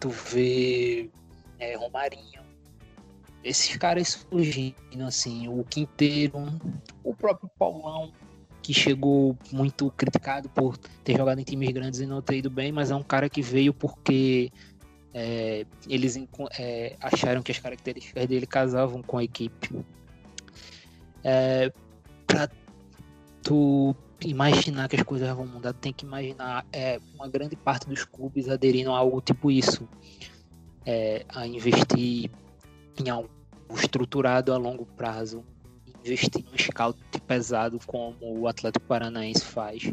[0.00, 1.10] tu vê
[1.58, 2.43] é, Romarinho,
[3.44, 6.48] esses caras surgindo, assim, o Quinteiro,
[7.04, 8.10] o próprio Paulão,
[8.62, 12.72] que chegou muito criticado por ter jogado em times grandes e não ter ido bem,
[12.72, 14.50] mas é um cara que veio porque
[15.12, 16.18] é, eles
[16.58, 19.84] é, acharam que as características dele casavam com a equipe.
[21.22, 21.70] É,
[22.26, 22.48] pra
[23.42, 28.06] tu imaginar que as coisas vão mudar, tem que imaginar é, uma grande parte dos
[28.06, 29.86] clubes aderindo a algo tipo isso.
[30.86, 32.30] É, a investir
[33.00, 33.30] em algo
[33.74, 35.44] estruturado a longo prazo,
[36.04, 39.92] investir no scout pesado como o Atlético Paranaense faz.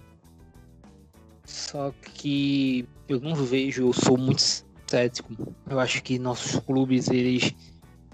[1.46, 4.42] Só que eu não vejo, eu sou muito
[4.88, 5.34] cético.
[5.70, 7.54] Eu acho que nossos clubes, eles.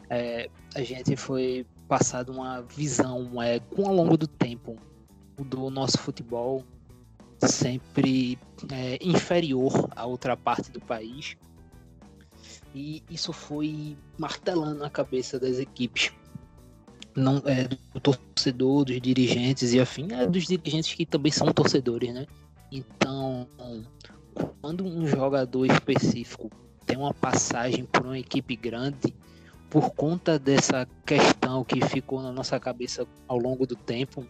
[0.10, 4.78] É, a gente foi passado uma visão é, com ao longo do tempo
[5.38, 6.64] do nosso futebol
[7.46, 8.40] sempre
[8.72, 11.36] é, inferior à outra parte do país.
[12.78, 16.12] E isso foi martelando a cabeça das equipes.
[17.16, 22.14] Não, é, do torcedor, dos dirigentes e afim, é dos dirigentes que também são torcedores,
[22.14, 22.28] né?
[22.72, 23.48] Então,
[24.62, 26.52] quando um jogador específico
[26.86, 29.12] tem uma passagem por uma equipe grande,
[29.72, 34.24] por conta dessa questão que ficou na nossa cabeça ao longo do tempo,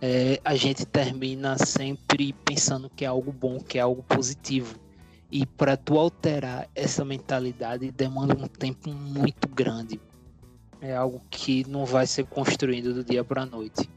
[0.00, 4.87] é, a gente termina sempre pensando que é algo bom, que é algo positivo.
[5.30, 10.00] E para tu alterar essa mentalidade demanda um tempo muito grande.
[10.80, 13.88] É algo que não vai ser construído do dia para a noite.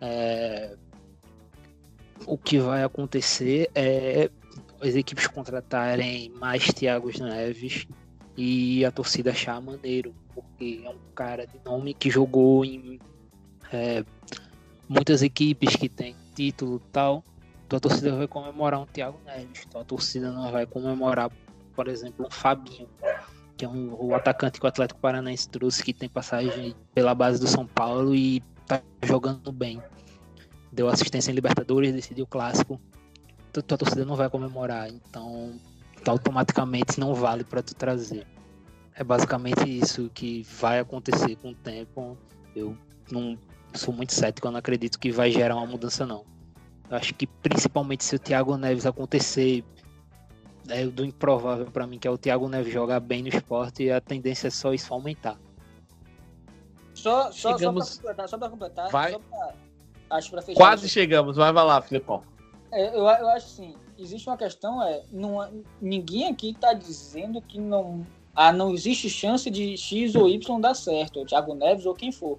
[0.00, 0.76] É...
[2.26, 4.30] O que vai acontecer é
[4.80, 7.86] as equipes contratarem mais Thiago Neves
[8.36, 12.98] e a torcida achar maneiro, porque é um cara de nome que jogou em
[13.72, 14.04] é,
[14.88, 17.24] muitas equipes que tem título tal.
[17.66, 19.64] Então a torcida vai comemorar um Thiago Neves.
[19.66, 21.30] Então a torcida não vai comemorar,
[21.74, 22.88] por exemplo, um Fabinho,
[23.56, 27.40] que é um, o atacante que o Atlético Paranaense trouxe, que tem passagem pela base
[27.40, 29.82] do São Paulo e tá jogando bem.
[30.70, 32.80] Deu assistência em Libertadores, decidiu o clássico.
[33.50, 35.58] Então, tua torcida não vai comemorar, então
[36.06, 38.26] automaticamente não vale para tu trazer.
[38.94, 42.16] É basicamente isso que vai acontecer com o tempo.
[42.54, 42.76] Eu
[43.10, 43.36] não
[43.74, 46.24] sou muito cético, eu não acredito que vai gerar uma mudança não.
[46.90, 49.64] Acho que principalmente se o Thiago Neves acontecer,
[50.68, 53.90] é do improvável para mim que é o Thiago Neves jogar bem no esporte e
[53.90, 55.38] a tendência é só isso aumentar.
[56.94, 57.88] Só, só, chegamos...
[57.88, 59.12] só para completar, só pra completar vai.
[59.12, 59.54] Só pra,
[60.10, 62.22] acho pra fechar Quase chegamos, vai, vai lá, Filipão.
[62.72, 67.60] É, eu, eu acho assim, existe uma questão, é, não, ninguém aqui está dizendo que
[67.60, 71.94] não, ah, não existe chance de X ou Y dar certo, o Thiago Neves ou
[71.94, 72.38] quem for.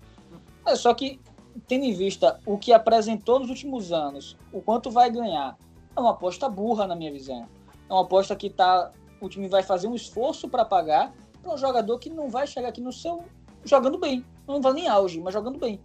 [0.66, 1.20] É só que
[1.68, 5.58] tendo em vista o que apresentou nos últimos anos, o quanto vai ganhar,
[5.96, 7.48] é uma aposta burra na minha visão.
[7.90, 8.92] É uma aposta que tá,
[9.22, 12.70] o time vai fazer um esforço para pagar para um jogador que não vai chegar
[12.70, 13.24] aqui no seu
[13.64, 14.26] jogando bem.
[14.48, 15.80] Não vai nem auge, mas jogando bem.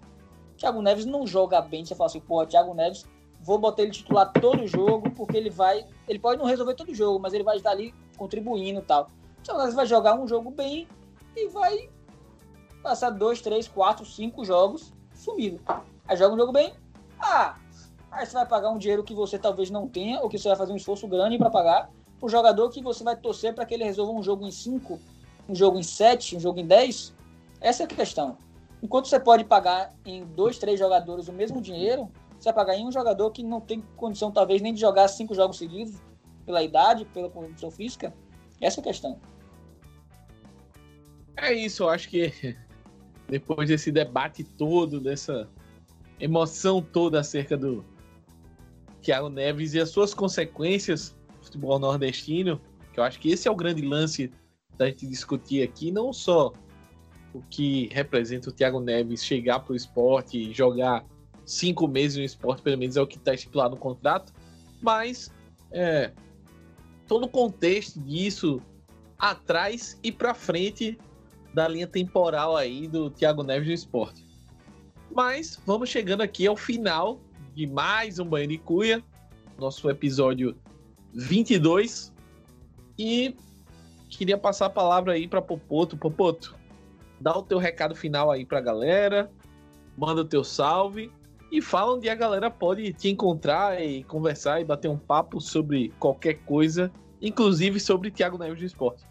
[0.56, 1.84] Thiago Neves não joga bem.
[1.84, 3.06] Você fala assim, pô, Thiago Neves,
[3.40, 5.86] vou botar ele titular todo jogo, porque ele vai.
[6.06, 9.10] Ele pode não resolver todo jogo, mas ele vai estar ali contribuindo e tal.
[9.42, 10.86] Thiago Neves vai jogar um jogo bem
[11.36, 11.88] e vai
[12.82, 14.92] passar dois, três, quatro, cinco jogos
[15.22, 15.60] sumido.
[16.06, 16.74] Aí joga um jogo bem,
[17.20, 17.56] ah,
[18.10, 20.56] aí você vai pagar um dinheiro que você talvez não tenha, ou que você vai
[20.56, 23.84] fazer um esforço grande para pagar, o jogador que você vai torcer para que ele
[23.84, 24.98] resolva um jogo em 5,
[25.48, 27.14] um jogo em 7, um jogo em 10.
[27.60, 28.38] Essa é a questão.
[28.82, 32.86] Enquanto você pode pagar em dois, três jogadores o mesmo dinheiro, você vai pagar em
[32.86, 35.94] um jogador que não tem condição, talvez, nem de jogar cinco jogos seguidos,
[36.44, 38.12] pela idade, pela condição física.
[38.60, 39.20] Essa é a questão.
[41.36, 42.56] É isso, eu acho que
[43.32, 45.48] depois desse debate todo, dessa
[46.20, 47.82] emoção toda acerca do
[49.00, 52.60] Thiago Neves e as suas consequências no futebol nordestino,
[52.92, 54.30] que eu acho que esse é o grande lance
[54.76, 56.52] da gente discutir aqui, não só
[57.32, 61.02] o que representa o Thiago Neves chegar para o esporte e jogar
[61.46, 64.30] cinco meses no esporte, pelo menos é o que está estipulado no contrato,
[64.82, 65.32] mas
[65.70, 66.12] é,
[67.08, 68.60] todo o contexto disso
[69.18, 70.98] atrás e para frente
[71.52, 74.26] da linha temporal aí do Thiago Neves no esporte.
[75.10, 77.20] Mas vamos chegando aqui ao final
[77.54, 79.02] de mais um Banho de Cuia,
[79.58, 80.56] nosso episódio
[81.12, 82.12] 22.
[82.98, 83.36] E
[84.08, 85.96] queria passar a palavra aí para Popoto.
[85.96, 86.56] Popoto,
[87.20, 89.30] dá o teu recado final aí para a galera,
[89.96, 91.12] manda o teu salve
[91.50, 95.92] e fala onde a galera pode te encontrar e conversar e bater um papo sobre
[95.98, 96.90] qualquer coisa,
[97.20, 99.04] inclusive sobre Thiago Neves do esporte.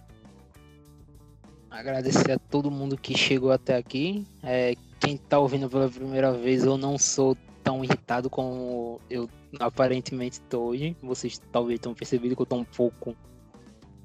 [1.72, 4.28] Agradecer a todo mundo que chegou até aqui.
[4.44, 10.34] É, quem está ouvindo pela primeira vez, eu não sou tão irritado como eu aparentemente
[10.34, 10.98] estou hoje.
[11.02, 13.16] Vocês talvez tenham percebido que eu estou um pouco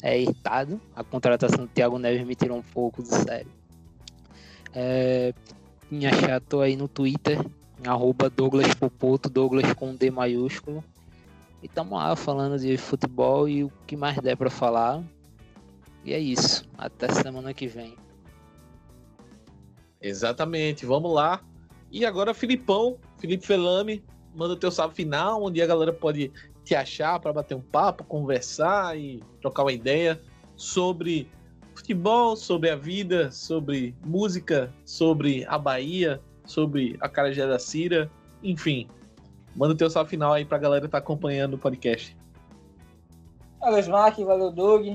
[0.01, 0.81] é, irritado.
[0.95, 3.51] A contratação do Thiago Neves me tirou um pouco do sério.
[4.73, 5.35] É,
[5.91, 7.45] me achar, tô aí no Twitter,
[7.85, 10.85] arroba Douglas Popoto, Douglas com D maiúsculo.
[11.61, 15.03] E estamos lá falando de futebol e o que mais der para falar.
[16.07, 16.65] E é isso.
[16.79, 17.97] Até semana que vem.
[20.01, 20.87] Exatamente.
[20.87, 21.43] Vamos lá.
[21.91, 26.31] E agora, Filipão, Felipe Felame, manda o teu salve final, onde a galera pode
[26.65, 30.21] te achar para bater um papo, conversar e trocar uma ideia
[30.55, 31.29] sobre
[31.75, 38.11] futebol, sobre a vida, sobre música, sobre a Bahia, sobre a Carajé da Cira,
[38.45, 38.89] enfim.
[39.57, 42.17] Manda o teu salve final aí pra galera que tá acompanhando o podcast.
[43.61, 44.87] Valeu, Smack, valeu, Doug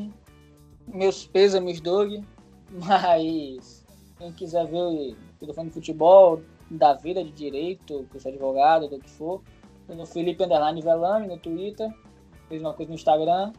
[0.88, 2.24] meus pêsames, Doug.
[2.72, 3.86] Mas
[4.18, 8.88] quem quiser ver o telefone de futebol, da vida de direito, que eu sou advogado,
[8.88, 9.42] do que for.
[9.90, 11.94] No Felipe Underline Velame no Twitter,
[12.48, 13.52] fez uma coisa no Instagram.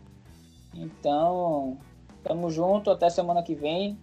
[0.74, 1.76] Então,
[2.22, 3.98] tamo junto até semana que vem.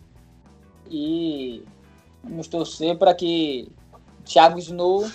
[0.89, 1.63] E
[2.23, 3.71] vamos torcer para que
[4.25, 5.09] Thiago Snow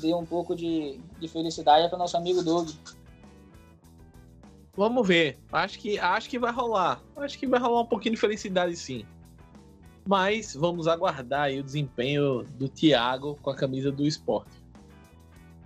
[0.00, 2.68] dê um pouco de, de felicidade para nosso amigo Doug.
[4.76, 5.38] Vamos ver.
[5.52, 7.02] Acho que, acho que vai rolar.
[7.16, 9.04] Acho que vai rolar um pouquinho de felicidade sim.
[10.06, 14.62] Mas vamos aguardar o desempenho do Thiago com a camisa do esporte.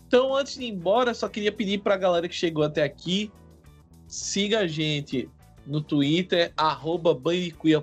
[0.06, 3.30] Então, antes de ir embora, só queria pedir para a galera que chegou até aqui,
[4.06, 5.28] siga a gente
[5.66, 7.18] no Twitter, arroba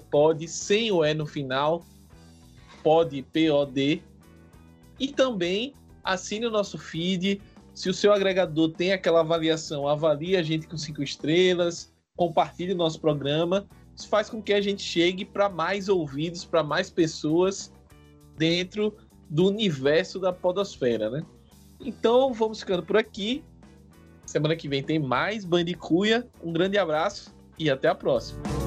[0.09, 1.86] Pod, sem o E no final,
[2.82, 4.01] pod, P-O-D.
[4.99, 7.41] E também assine o nosso feed.
[7.74, 12.99] Se o seu agregador tem aquela avaliação, avalie a gente com cinco estrelas, compartilhe nosso
[12.99, 13.67] programa.
[13.95, 17.71] Isso faz com que a gente chegue para mais ouvidos, para mais pessoas
[18.38, 18.95] dentro
[19.30, 21.26] do universo da podosfera, né?
[21.80, 23.43] Então, vamos ficando por aqui.
[24.26, 26.28] Semana que vem tem mais Bandicuia.
[26.43, 28.62] Um grande abraço e até a próxima.